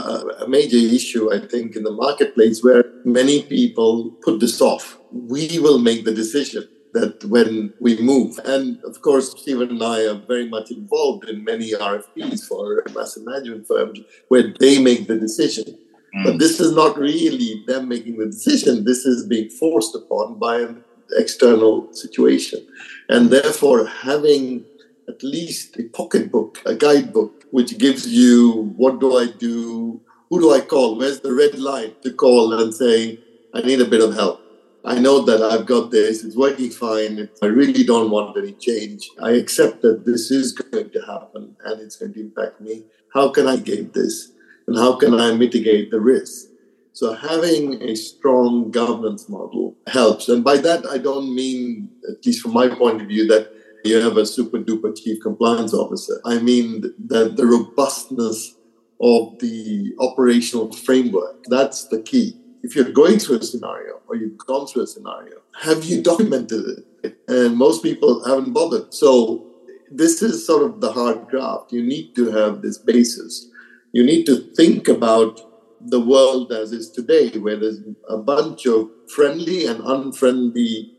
a, 0.45 0.49
major 0.49 0.77
issue, 0.77 1.33
I 1.33 1.47
think, 1.47 1.77
in 1.77 1.83
the 1.83 1.91
marketplace 1.91 2.63
where 2.63 2.85
many 3.05 3.43
people 3.43 4.11
put 4.23 4.41
this 4.41 4.61
off. 4.61 4.99
We 5.11 5.59
will 5.59 5.79
make 5.79 6.05
the 6.05 6.15
decision. 6.15 6.69
that 6.93 7.25
when 7.25 7.73
we 7.81 7.93
move, 8.01 8.39
and 8.45 8.83
of 8.85 9.01
course, 9.01 9.27
Stephen 9.43 9.71
and 9.71 9.83
I 9.83 10.07
are 10.11 10.21
very 10.33 10.49
much 10.49 10.71
involved 10.71 11.29
in 11.29 11.43
many 11.43 11.73
RFPs 11.73 12.47
for 12.47 12.85
asset 13.01 13.25
management 13.25 13.67
firms 13.67 14.01
where 14.29 14.53
they 14.61 14.75
make 14.81 15.07
the 15.07 15.19
decision. 15.19 15.79
Mm. 16.15 16.25
But 16.25 16.39
this 16.39 16.61
is 16.61 16.73
not 16.73 16.99
really 16.99 17.65
them 17.67 17.89
making 17.89 18.19
the 18.19 18.27
decision. 18.27 18.85
This 18.85 19.07
is 19.07 19.27
being 19.27 19.49
forced 19.49 19.95
upon 19.95 20.39
by 20.39 20.61
an 20.61 20.85
external 21.17 21.93
situation. 21.93 22.67
And 23.09 23.31
therefore, 23.31 23.87
having 23.87 24.67
at 25.09 25.23
least 25.23 25.79
a 25.79 25.85
pocketbook, 25.85 26.61
a 26.67 26.75
guidebook, 26.75 27.42
which 27.53 27.79
gives 27.79 28.09
you 28.09 28.73
what 28.77 28.99
do 28.99 29.17
I 29.17 29.27
do, 29.27 30.01
who 30.31 30.41
do 30.41 30.53
I 30.53 30.61
call, 30.63 30.99
where's 30.99 31.21
the 31.21 31.35
red 31.35 31.59
line 31.59 31.95
to 32.03 32.13
call 32.13 32.53
and 32.59 32.75
say, 32.75 33.21
I 33.55 33.61
need 33.61 33.81
a 33.81 33.85
bit 33.85 34.03
of 34.03 34.15
help. 34.15 34.41
I 34.85 34.99
know 34.99 35.21
that 35.21 35.43
I've 35.43 35.67
got 35.67 35.91
this, 35.91 36.25
it's 36.25 36.35
working 36.35 36.71
fine. 36.71 37.29
I 37.43 37.47
really 37.47 37.85
don't 37.85 38.11
want 38.11 38.37
any 38.37 38.55
change. 38.55 39.09
I 39.23 39.33
accept 39.33 39.83
that 39.83 40.07
this 40.07 40.31
is 40.31 40.53
going 40.53 40.91
to 40.91 41.01
happen 41.03 41.55
and 41.65 41.81
it's 41.81 41.97
going 41.97 42.15
to 42.15 42.21
impact 42.21 42.61
me. 42.61 42.85
How 43.13 43.29
can 43.29 43.47
I 43.47 43.59
gate 43.59 43.93
this? 43.93 44.33
And 44.67 44.77
how 44.77 44.97
can 44.97 45.15
I 45.15 45.33
mitigate 45.33 45.91
the 45.91 46.01
risk? 46.01 46.49
So 46.95 47.13
having 47.13 47.83
a 47.83 47.95
strong 47.95 48.71
governance 48.71 49.29
model 49.29 49.77
helps. 49.87 50.29
And 50.29 50.43
by 50.43 50.57
that, 50.57 50.87
I 50.87 50.97
don't 50.97 51.35
mean, 51.35 51.91
at 52.11 52.25
least 52.25 52.41
from 52.41 52.55
my 52.55 52.69
point 52.69 53.03
of 53.03 53.09
view, 53.09 53.27
that 53.29 53.52
you 53.85 53.99
have 53.99 54.17
a 54.17 54.27
super 54.27 54.59
duper 54.59 54.97
chief 54.97 55.21
compliance 55.23 55.75
officer. 55.75 56.21
I 56.25 56.39
mean 56.39 56.83
that 57.07 57.37
the 57.37 57.47
robustness 57.47 58.55
of 59.01 59.39
the 59.41 59.93
operational 59.99 60.73
framework. 60.73 61.45
That's 61.49 61.89
the 61.89 62.01
key. 62.01 62.39
If 62.63 62.77
you're 62.77 62.93
going 62.93 63.19
through 63.19 63.39
a 63.39 63.43
scenario 63.43 64.01
or 64.07 64.15
you've 64.15 64.39
gone 64.39 64.67
through 64.69 64.85
a 64.85 64.87
scenario, 64.87 65.39
have 65.61 65.85
you 65.85 66.03
documented 66.03 66.65
it? 67.03 67.19
And 67.27 67.57
most 67.57 67.83
people 67.83 68.25
haven't 68.25 68.53
bothered. 68.53 68.95
So 68.95 69.47
this 69.91 70.23
is 70.23 70.47
sort 70.47 70.63
of 70.63 70.81
the 70.81 70.93
hard 70.93 71.27
graft. 71.29 71.73
You 71.73 71.83
need 71.83 72.15
to 72.15 72.31
have 72.31 72.63
this 72.63 72.79
basis. 72.79 73.49
You 73.93 74.05
need 74.05 74.25
to 74.27 74.37
think 74.55 74.87
about 74.87 75.41
the 75.81 76.01
world 76.01 76.53
as 76.53 76.71
is 76.71 76.89
today, 76.89 77.37
where 77.37 77.57
there's 77.59 77.81
a 78.09 78.17
bunch 78.17 78.67
of 78.67 78.89
friendly 79.09 79.67
and 79.67 79.81
unfriendly 79.81 80.93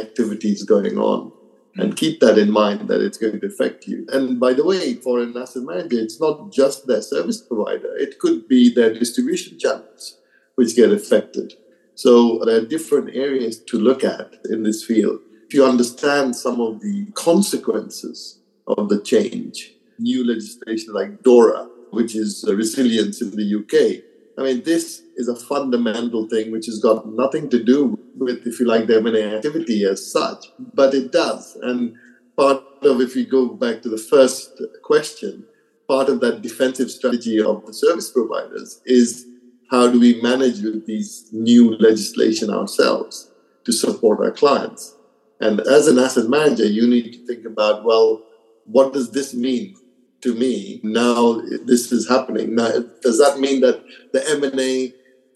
activities 0.00 0.62
going 0.62 0.96
on 0.96 1.32
and 1.78 1.96
keep 1.96 2.20
that 2.20 2.38
in 2.38 2.50
mind 2.50 2.88
that 2.88 3.00
it's 3.00 3.18
going 3.18 3.40
to 3.40 3.46
affect 3.46 3.86
you. 3.86 4.06
And 4.12 4.38
by 4.38 4.52
the 4.52 4.64
way, 4.64 4.94
for 4.94 5.20
an 5.20 5.36
asset 5.36 5.62
manager, 5.62 5.98
it's 5.98 6.20
not 6.20 6.52
just 6.52 6.86
their 6.86 7.02
service 7.02 7.40
provider, 7.40 7.96
it 7.96 8.18
could 8.18 8.48
be 8.48 8.72
their 8.72 8.92
distribution 8.92 9.58
channels 9.58 10.18
which 10.56 10.74
get 10.74 10.90
affected. 10.90 11.54
So 11.94 12.40
there 12.44 12.56
are 12.56 12.66
different 12.66 13.14
areas 13.14 13.58
to 13.64 13.78
look 13.78 14.02
at 14.02 14.34
in 14.50 14.64
this 14.64 14.84
field. 14.84 15.20
If 15.46 15.54
you 15.54 15.64
understand 15.64 16.36
some 16.36 16.60
of 16.60 16.80
the 16.80 17.06
consequences 17.14 18.40
of 18.66 18.88
the 18.88 19.00
change, 19.00 19.72
new 19.98 20.26
legislation 20.26 20.92
like 20.92 21.22
DORA, 21.22 21.68
which 21.90 22.14
is 22.14 22.44
resilience 22.48 23.22
in 23.22 23.30
the 23.30 23.54
UK, 23.60 24.04
I 24.38 24.42
mean, 24.42 24.62
this 24.62 25.02
is 25.16 25.28
a 25.28 25.34
fundamental 25.34 26.28
thing 26.28 26.52
which 26.52 26.66
has 26.66 26.78
got 26.78 27.08
nothing 27.08 27.50
to 27.50 27.62
do 27.62 27.98
with, 28.16 28.46
if 28.46 28.60
you 28.60 28.66
like, 28.66 28.86
the 28.86 28.98
M&A 28.98 29.36
activity 29.36 29.84
as 29.84 30.10
such, 30.10 30.46
but 30.74 30.94
it 30.94 31.10
does. 31.10 31.56
And 31.60 31.96
part 32.36 32.62
of, 32.82 33.00
if 33.00 33.16
you 33.16 33.26
go 33.26 33.48
back 33.48 33.82
to 33.82 33.88
the 33.88 33.98
first 33.98 34.62
question, 34.84 35.44
part 35.88 36.08
of 36.08 36.20
that 36.20 36.42
defensive 36.42 36.90
strategy 36.90 37.42
of 37.42 37.66
the 37.66 37.72
service 37.72 38.10
providers 38.12 38.80
is 38.86 39.26
how 39.70 39.90
do 39.90 39.98
we 39.98 40.20
manage 40.22 40.60
with 40.60 40.86
these 40.86 41.28
new 41.32 41.76
legislation 41.76 42.50
ourselves 42.50 43.30
to 43.64 43.72
support 43.72 44.20
our 44.20 44.30
clients? 44.30 44.94
And 45.40 45.60
as 45.60 45.88
an 45.88 45.98
asset 45.98 46.28
manager, 46.28 46.66
you 46.66 46.86
need 46.86 47.12
to 47.12 47.26
think 47.26 47.44
about, 47.44 47.84
well, 47.84 48.22
what 48.66 48.92
does 48.92 49.10
this 49.10 49.34
mean 49.34 49.74
to 50.20 50.34
me 50.34 50.80
now 50.82 51.40
this 51.64 51.92
is 51.92 52.08
happening. 52.08 52.54
Now 52.54 52.70
does 53.02 53.18
that 53.18 53.38
mean 53.38 53.60
that 53.60 53.84
the 54.12 54.28
m&a 54.30 54.92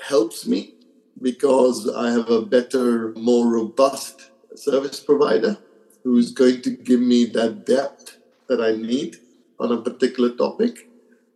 helps 0.09 0.47
me 0.47 0.75
because 1.21 1.89
i 1.95 2.11
have 2.11 2.29
a 2.29 2.43
better 2.43 3.13
more 3.13 3.47
robust 3.47 4.31
service 4.57 4.99
provider 4.99 5.57
who's 6.03 6.33
going 6.33 6.61
to 6.63 6.71
give 6.71 7.01
me 7.01 7.25
that 7.27 7.65
depth 7.65 8.19
that 8.49 8.61
i 8.61 8.73
need 8.73 9.17
on 9.61 9.73
a 9.73 9.81
particular 9.81 10.31
topic? 10.31 10.89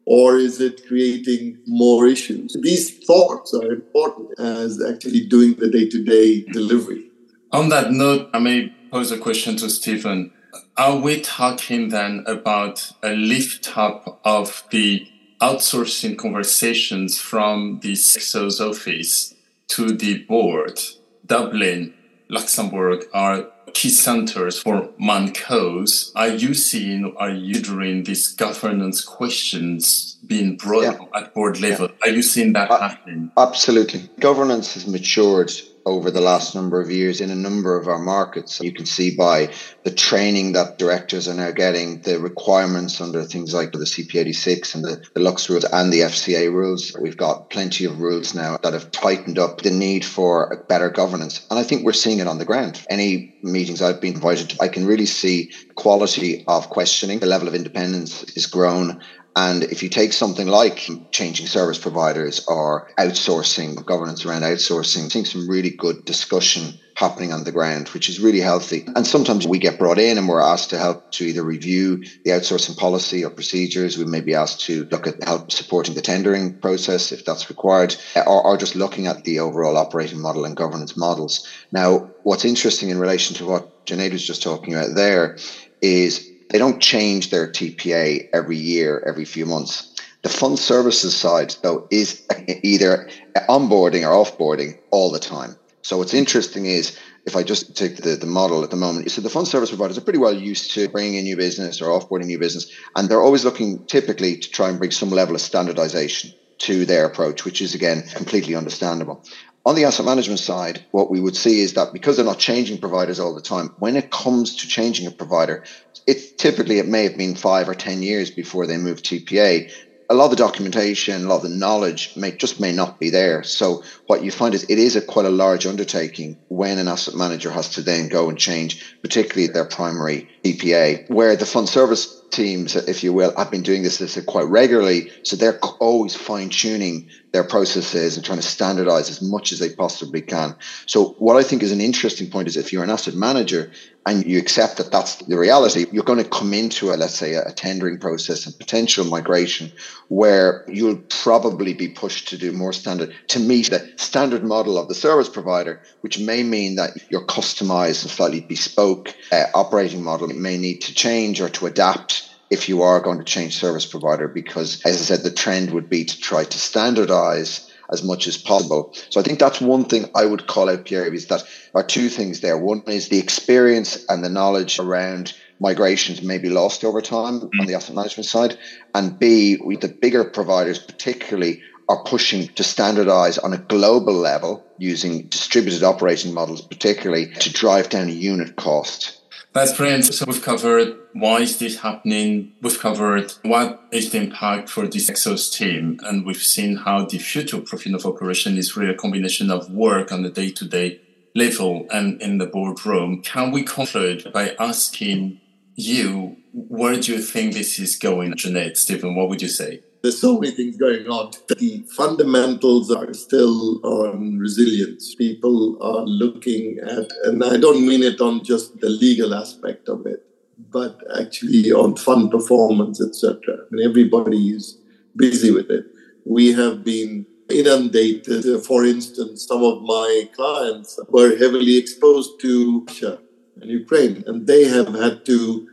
Or 0.04 0.36
is 0.36 0.60
it 0.60 0.86
creating 0.86 1.58
more 1.66 2.06
issues? 2.06 2.56
These 2.62 2.98
thoughts 2.98 3.52
are 3.54 3.72
important 3.72 4.38
as 4.38 4.80
actually 4.80 5.26
doing 5.26 5.54
the 5.54 5.68
day-to-day 5.68 6.44
delivery. 6.52 7.10
On 7.52 7.68
that 7.70 7.92
note 7.92 8.28
i 8.34 8.38
may 8.38 8.72
pose 8.90 9.10
a 9.10 9.18
question 9.18 9.56
to 9.56 9.68
stephen 9.68 10.32
are 10.76 10.96
we 10.96 11.20
talking 11.20 11.88
then 11.88 12.24
about 12.26 12.92
a 13.02 13.10
lift 13.10 13.76
up 13.76 14.20
of 14.24 14.64
the 14.70 15.06
outsourcing 15.40 16.16
conversations 16.16 17.18
from 17.18 17.80
the 17.80 17.92
CXO's 17.92 18.60
office 18.60 19.34
to 19.68 19.92
the 19.92 20.24
board? 20.24 20.80
Dublin, 21.24 21.94
Luxembourg 22.28 23.04
are 23.12 23.46
key 23.72 23.90
centers 23.90 24.58
for 24.58 24.88
ManCos. 25.00 26.12
Are 26.16 26.28
you 26.28 26.54
seeing, 26.54 27.14
are 27.18 27.30
you 27.30 27.60
hearing 27.60 28.04
these 28.04 28.28
governance 28.28 29.04
questions 29.04 30.16
being 30.26 30.56
brought 30.56 30.84
yeah. 30.84 30.90
up 30.92 31.10
at 31.14 31.34
board 31.34 31.60
level? 31.60 31.88
Yeah. 31.88 32.10
Are 32.10 32.14
you 32.14 32.22
seeing 32.22 32.54
that 32.54 32.70
uh, 32.70 32.80
happening? 32.80 33.30
Absolutely. 33.36 34.08
Governance 34.18 34.74
has 34.74 34.86
matured 34.86 35.52
over 35.86 36.10
the 36.10 36.20
last 36.20 36.56
number 36.56 36.80
of 36.80 36.90
years 36.90 37.20
in 37.20 37.30
a 37.30 37.34
number 37.34 37.78
of 37.78 37.86
our 37.86 37.98
markets. 37.98 38.60
You 38.60 38.72
can 38.72 38.86
see 38.86 39.16
by 39.16 39.52
the 39.84 39.92
training 39.92 40.52
that 40.52 40.78
directors 40.78 41.28
are 41.28 41.34
now 41.34 41.52
getting, 41.52 42.00
the 42.02 42.18
requirements 42.18 43.00
under 43.00 43.22
things 43.22 43.54
like 43.54 43.70
the 43.70 43.78
CP86 43.78 44.74
and 44.74 44.84
the, 44.84 45.00
the 45.14 45.20
Lux 45.20 45.48
rules 45.48 45.64
and 45.64 45.92
the 45.92 46.00
FCA 46.00 46.52
rules. 46.52 46.94
We've 47.00 47.16
got 47.16 47.50
plenty 47.50 47.84
of 47.84 48.00
rules 48.00 48.34
now 48.34 48.58
that 48.64 48.72
have 48.72 48.90
tightened 48.90 49.38
up 49.38 49.62
the 49.62 49.70
need 49.70 50.04
for 50.04 50.64
better 50.68 50.90
governance. 50.90 51.46
And 51.50 51.58
I 51.58 51.62
think 51.62 51.84
we're 51.84 51.92
seeing 51.92 52.18
it 52.18 52.26
on 52.26 52.38
the 52.38 52.44
ground. 52.44 52.84
Any 52.90 53.36
meetings 53.42 53.80
I've 53.80 54.00
been 54.00 54.14
invited 54.14 54.50
to, 54.50 54.62
I 54.62 54.68
can 54.68 54.86
really 54.86 55.06
see 55.06 55.52
quality 55.76 56.44
of 56.48 56.68
questioning. 56.68 57.20
The 57.20 57.26
level 57.26 57.46
of 57.46 57.54
independence 57.54 58.24
is 58.36 58.46
grown 58.46 59.02
and 59.36 59.64
if 59.64 59.82
you 59.82 59.90
take 59.90 60.14
something 60.14 60.46
like 60.46 60.88
changing 61.12 61.46
service 61.46 61.78
providers 61.78 62.42
or 62.48 62.88
outsourcing, 62.98 63.84
governance 63.84 64.24
around 64.24 64.42
outsourcing, 64.42 65.12
seeing 65.12 65.26
some 65.26 65.46
really 65.46 65.70
good 65.70 66.06
discussion 66.06 66.72
happening 66.96 67.34
on 67.34 67.44
the 67.44 67.52
ground, 67.52 67.88
which 67.88 68.08
is 68.08 68.18
really 68.18 68.40
healthy. 68.40 68.86
And 68.96 69.06
sometimes 69.06 69.46
we 69.46 69.58
get 69.58 69.78
brought 69.78 69.98
in 69.98 70.16
and 70.16 70.26
we're 70.26 70.40
asked 70.40 70.70
to 70.70 70.78
help 70.78 71.10
to 71.12 71.24
either 71.26 71.44
review 71.44 72.00
the 72.24 72.30
outsourcing 72.30 72.78
policy 72.78 73.22
or 73.22 73.30
procedures. 73.30 73.98
We 73.98 74.06
may 74.06 74.22
be 74.22 74.34
asked 74.34 74.62
to 74.62 74.88
look 74.90 75.06
at 75.06 75.22
help 75.22 75.52
supporting 75.52 75.94
the 75.94 76.00
tendering 76.00 76.58
process 76.60 77.12
if 77.12 77.22
that's 77.26 77.50
required, 77.50 77.94
or, 78.26 78.42
or 78.42 78.56
just 78.56 78.74
looking 78.74 79.06
at 79.06 79.22
the 79.24 79.40
overall 79.40 79.76
operating 79.76 80.22
model 80.22 80.46
and 80.46 80.56
governance 80.56 80.96
models. 80.96 81.46
Now, 81.70 82.08
what's 82.22 82.46
interesting 82.46 82.88
in 82.88 82.98
relation 82.98 83.36
to 83.36 83.44
what 83.44 83.68
Junaid 83.86 84.12
was 84.12 84.26
just 84.26 84.42
talking 84.42 84.72
about 84.72 84.94
there 84.94 85.36
is 85.82 86.26
they 86.50 86.58
don't 86.58 86.80
change 86.80 87.30
their 87.30 87.48
TPA 87.48 88.28
every 88.32 88.56
year, 88.56 89.02
every 89.06 89.24
few 89.24 89.46
months. 89.46 89.94
The 90.22 90.28
fund 90.28 90.58
services 90.58 91.16
side, 91.16 91.54
though, 91.62 91.86
is 91.90 92.26
either 92.62 93.08
onboarding 93.48 94.02
or 94.02 94.24
offboarding 94.24 94.78
all 94.90 95.10
the 95.10 95.18
time. 95.18 95.56
So 95.82 95.98
what's 95.98 96.14
interesting 96.14 96.66
is 96.66 96.98
if 97.26 97.36
I 97.36 97.42
just 97.42 97.76
take 97.76 97.98
the, 97.98 98.16
the 98.16 98.26
model 98.26 98.64
at 98.64 98.70
the 98.70 98.76
moment, 98.76 99.10
so 99.10 99.20
the 99.20 99.30
fund 99.30 99.46
service 99.46 99.70
providers 99.70 99.98
are 99.98 100.00
pretty 100.02 100.18
well 100.18 100.34
used 100.34 100.72
to 100.74 100.88
bringing 100.88 101.14
in 101.14 101.24
new 101.24 101.36
business 101.36 101.80
or 101.80 101.88
offboarding 101.88 102.26
new 102.26 102.38
business, 102.38 102.70
and 102.96 103.08
they're 103.08 103.22
always 103.22 103.44
looking 103.44 103.84
typically 103.86 104.36
to 104.36 104.50
try 104.50 104.68
and 104.68 104.78
bring 104.78 104.90
some 104.90 105.10
level 105.10 105.34
of 105.34 105.40
standardization 105.40 106.32
to 106.58 106.86
their 106.86 107.04
approach, 107.04 107.44
which 107.44 107.60
is 107.60 107.74
again 107.74 108.02
completely 108.14 108.54
understandable. 108.54 109.22
On 109.66 109.74
the 109.74 109.84
asset 109.84 110.06
management 110.06 110.38
side, 110.38 110.86
what 110.92 111.10
we 111.10 111.20
would 111.20 111.34
see 111.34 111.58
is 111.58 111.72
that 111.72 111.92
because 111.92 112.14
they're 112.14 112.24
not 112.24 112.38
changing 112.38 112.78
providers 112.78 113.18
all 113.18 113.34
the 113.34 113.40
time, 113.40 113.74
when 113.80 113.96
it 113.96 114.12
comes 114.12 114.54
to 114.58 114.68
changing 114.68 115.08
a 115.08 115.10
provider, 115.10 115.64
it 116.06 116.38
typically 116.38 116.78
it 116.78 116.86
may 116.86 117.02
have 117.02 117.18
been 117.18 117.34
five 117.34 117.68
or 117.68 117.74
ten 117.74 118.00
years 118.00 118.30
before 118.30 118.68
they 118.68 118.76
move 118.76 119.02
TPA. 119.02 119.68
A 120.08 120.14
lot 120.14 120.26
of 120.26 120.30
the 120.30 120.36
documentation, 120.36 121.24
a 121.24 121.28
lot 121.28 121.38
of 121.38 121.42
the 121.42 121.48
knowledge 121.48 122.12
may 122.14 122.30
just 122.30 122.60
may 122.60 122.70
not 122.70 123.00
be 123.00 123.10
there. 123.10 123.42
So 123.42 123.82
what 124.06 124.22
you 124.22 124.30
find 124.30 124.54
is 124.54 124.62
it 124.70 124.78
is 124.78 124.94
a 124.94 125.00
quite 125.00 125.26
a 125.26 125.30
large 125.30 125.66
undertaking 125.66 126.38
when 126.46 126.78
an 126.78 126.86
asset 126.86 127.16
manager 127.16 127.50
has 127.50 127.70
to 127.70 127.82
then 127.82 128.08
go 128.08 128.28
and 128.28 128.38
change, 128.38 128.84
particularly 129.02 129.52
their 129.52 129.64
primary 129.64 130.28
TPA, 130.44 131.10
where 131.10 131.34
the 131.34 131.44
fund 131.44 131.68
service 131.68 132.22
teams, 132.30 132.76
if 132.76 133.02
you 133.02 133.12
will, 133.12 133.34
have 133.36 133.50
been 133.50 133.62
doing 133.62 133.82
this, 133.82 133.98
this 133.98 134.22
quite 134.24 134.46
regularly. 134.48 135.10
So 135.22 135.36
they're 135.36 135.58
always 135.80 136.14
fine 136.14 136.50
tuning 136.50 137.08
their 137.32 137.44
processes 137.44 138.16
and 138.16 138.24
trying 138.24 138.38
to 138.38 138.46
standardize 138.46 139.10
as 139.10 139.20
much 139.20 139.52
as 139.52 139.58
they 139.58 139.68
possibly 139.68 140.22
can. 140.22 140.56
So 140.86 141.14
what 141.18 141.36
I 141.36 141.42
think 141.42 141.62
is 141.62 141.72
an 141.72 141.80
interesting 141.80 142.30
point 142.30 142.48
is 142.48 142.56
if 142.56 142.72
you're 142.72 142.84
an 142.84 142.90
asset 142.90 143.14
manager 143.14 143.70
and 144.06 144.24
you 144.24 144.38
accept 144.38 144.76
that 144.78 144.92
that's 144.92 145.16
the 145.16 145.36
reality, 145.36 145.84
you're 145.92 146.04
going 146.04 146.22
to 146.22 146.28
come 146.30 146.54
into 146.54 146.92
a, 146.92 146.96
let's 146.96 147.16
say, 147.16 147.34
a 147.34 147.52
tendering 147.52 147.98
process 147.98 148.46
and 148.46 148.56
potential 148.56 149.04
migration 149.04 149.72
where 150.08 150.64
you'll 150.68 151.02
probably 151.08 151.74
be 151.74 151.88
pushed 151.88 152.28
to 152.28 152.38
do 152.38 152.52
more 152.52 152.72
standard 152.72 153.12
to 153.28 153.40
meet 153.40 153.68
the 153.68 153.86
standard 153.96 154.44
model 154.44 154.78
of 154.78 154.88
the 154.88 154.94
service 154.94 155.28
provider, 155.28 155.82
which 156.00 156.18
may 156.18 156.42
mean 156.42 156.76
that 156.76 156.92
your 157.10 157.26
customized 157.26 158.02
and 158.02 158.10
slightly 158.10 158.40
bespoke 158.40 159.14
uh, 159.32 159.44
operating 159.54 160.02
model 160.02 160.28
may 160.28 160.56
need 160.56 160.78
to 160.78 160.94
change 160.94 161.40
or 161.40 161.48
to 161.48 161.66
adapt 161.66 162.25
if 162.50 162.68
you 162.68 162.82
are 162.82 163.00
going 163.00 163.18
to 163.18 163.24
change 163.24 163.58
service 163.58 163.86
provider, 163.86 164.28
because 164.28 164.82
as 164.84 164.96
I 164.96 165.04
said, 165.04 165.22
the 165.22 165.30
trend 165.30 165.70
would 165.72 165.88
be 165.88 166.04
to 166.04 166.20
try 166.20 166.44
to 166.44 166.58
standardize 166.58 167.70
as 167.90 168.02
much 168.02 168.26
as 168.26 168.36
possible. 168.36 168.92
So 169.10 169.20
I 169.20 169.22
think 169.22 169.38
that's 169.38 169.60
one 169.60 169.84
thing 169.84 170.10
I 170.14 170.24
would 170.24 170.46
call 170.46 170.68
out, 170.68 170.84
Pierre, 170.84 171.12
is 171.12 171.26
that 171.28 171.42
there 171.72 171.82
are 171.82 171.86
two 171.86 172.08
things 172.08 172.40
there. 172.40 172.58
One 172.58 172.82
is 172.86 173.08
the 173.08 173.18
experience 173.18 174.04
and 174.08 174.24
the 174.24 174.28
knowledge 174.28 174.78
around 174.78 175.34
migrations 175.60 176.22
may 176.22 176.38
be 176.38 176.50
lost 176.50 176.84
over 176.84 177.00
time 177.00 177.40
mm. 177.40 177.50
on 177.60 177.66
the 177.66 177.74
asset 177.74 177.94
management 177.94 178.26
side. 178.26 178.58
And 178.94 179.18
B, 179.18 179.58
we, 179.64 179.76
the 179.76 179.88
bigger 179.88 180.24
providers 180.24 180.78
particularly 180.78 181.62
are 181.88 182.02
pushing 182.02 182.48
to 182.48 182.64
standardize 182.64 183.38
on 183.38 183.52
a 183.52 183.58
global 183.58 184.14
level 184.14 184.64
using 184.78 185.26
distributed 185.28 185.84
operating 185.84 186.34
models, 186.34 186.60
particularly 186.60 187.32
to 187.34 187.52
drive 187.52 187.88
down 187.88 188.08
unit 188.08 188.56
cost. 188.56 189.15
That's 189.56 189.74
brilliant. 189.74 190.04
So 190.12 190.26
we've 190.28 190.42
covered 190.42 190.98
why 191.14 191.40
is 191.40 191.58
this 191.58 191.78
happening? 191.78 192.52
We've 192.60 192.78
covered 192.78 193.32
what 193.40 193.82
is 193.90 194.10
the 194.10 194.18
impact 194.18 194.68
for 194.68 194.86
this 194.86 195.08
Exos 195.08 195.50
team, 195.50 195.98
and 196.04 196.26
we've 196.26 196.42
seen 196.42 196.76
how 196.76 197.06
the 197.06 197.16
future 197.16 197.62
profit 197.62 197.94
of 197.94 198.04
operation 198.04 198.58
is 198.58 198.76
really 198.76 198.92
a 198.92 198.94
combination 198.94 199.50
of 199.50 199.70
work 199.70 200.12
on 200.12 200.20
the 200.24 200.28
day-to-day 200.28 201.00
level 201.34 201.86
and 201.90 202.20
in 202.20 202.36
the 202.36 202.44
boardroom. 202.44 203.22
Can 203.22 203.50
we 203.50 203.62
conclude 203.62 204.30
by 204.30 204.54
asking 204.60 205.40
you 205.74 206.36
where 206.52 207.00
do 207.00 207.14
you 207.14 207.22
think 207.22 207.54
this 207.54 207.78
is 207.78 207.96
going, 207.96 208.34
Junaid? 208.34 208.76
Stephen, 208.76 209.14
what 209.14 209.30
would 209.30 209.40
you 209.40 209.48
say? 209.48 209.80
There's 210.02 210.20
so 210.20 210.38
many 210.38 210.54
things 210.54 210.76
going 210.76 211.06
on. 211.06 211.32
The 211.48 211.84
fundamentals 211.96 212.90
are 212.90 213.12
still 213.14 213.84
on 213.84 214.38
resilience. 214.38 215.14
People 215.14 215.78
are 215.82 216.04
looking 216.04 216.78
at, 216.78 217.10
and 217.24 217.42
I 217.42 217.56
don't 217.56 217.86
mean 217.86 218.02
it 218.02 218.20
on 218.20 218.44
just 218.44 218.80
the 218.80 218.88
legal 218.88 219.34
aspect 219.34 219.88
of 219.88 220.06
it, 220.06 220.24
but 220.70 221.00
actually 221.18 221.72
on 221.72 221.96
fund 221.96 222.30
performance, 222.30 223.00
etc. 223.00 223.66
And 223.70 223.80
everybody 223.80 224.50
is 224.50 224.78
busy 225.16 225.50
with 225.50 225.70
it. 225.70 225.86
We 226.24 226.52
have 226.52 226.84
been 226.84 227.26
inundated. 227.48 228.44
For 228.64 228.84
instance, 228.84 229.46
some 229.46 229.62
of 229.62 229.82
my 229.82 230.28
clients 230.34 230.98
were 231.08 231.36
heavily 231.36 231.76
exposed 231.76 232.40
to 232.40 232.84
Russia 232.86 233.18
and 233.60 233.70
Ukraine, 233.70 234.24
and 234.26 234.46
they 234.46 234.64
have 234.64 234.94
had 234.94 235.24
to 235.26 235.68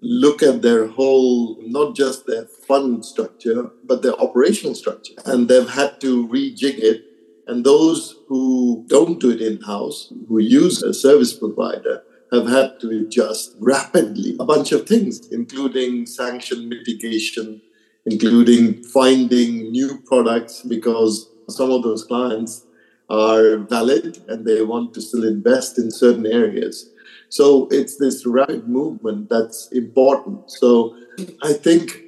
look 0.00 0.42
at 0.42 0.62
their 0.62 0.86
whole, 0.86 1.58
not 1.62 1.94
just 1.94 2.26
their 2.26 2.46
fund 2.46 3.04
structure, 3.04 3.70
but 3.84 4.02
their 4.02 4.14
operational 4.20 4.74
structure. 4.74 5.14
And 5.24 5.48
they've 5.48 5.68
had 5.68 6.00
to 6.00 6.26
rejig 6.28 6.78
it. 6.78 7.04
And 7.46 7.64
those 7.64 8.16
who 8.28 8.84
don't 8.88 9.20
do 9.20 9.30
it 9.30 9.40
in 9.40 9.62
house, 9.62 10.12
who 10.28 10.38
use 10.38 10.82
a 10.82 10.92
service 10.92 11.32
provider, 11.32 12.02
have 12.32 12.48
had 12.48 12.80
to 12.80 12.90
adjust 12.90 13.54
rapidly 13.60 14.36
a 14.40 14.44
bunch 14.44 14.72
of 14.72 14.86
things, 14.88 15.28
including 15.30 16.06
sanction 16.06 16.68
mitigation, 16.68 17.62
including 18.04 18.82
finding 18.82 19.70
new 19.70 20.00
products 20.06 20.62
because 20.62 21.30
some 21.48 21.70
of 21.70 21.82
those 21.82 22.04
clients 22.04 22.64
are 23.08 23.58
valid 23.58 24.18
and 24.28 24.44
they 24.44 24.62
want 24.62 24.92
to 24.94 25.00
still 25.00 25.24
invest 25.24 25.78
in 25.78 25.90
certain 25.90 26.26
areas. 26.26 26.90
So 27.28 27.68
it's 27.70 27.96
this 27.98 28.26
rapid 28.26 28.68
movement 28.68 29.28
that's 29.28 29.68
important. 29.72 30.50
So 30.50 30.96
I 31.42 31.52
think 31.52 32.02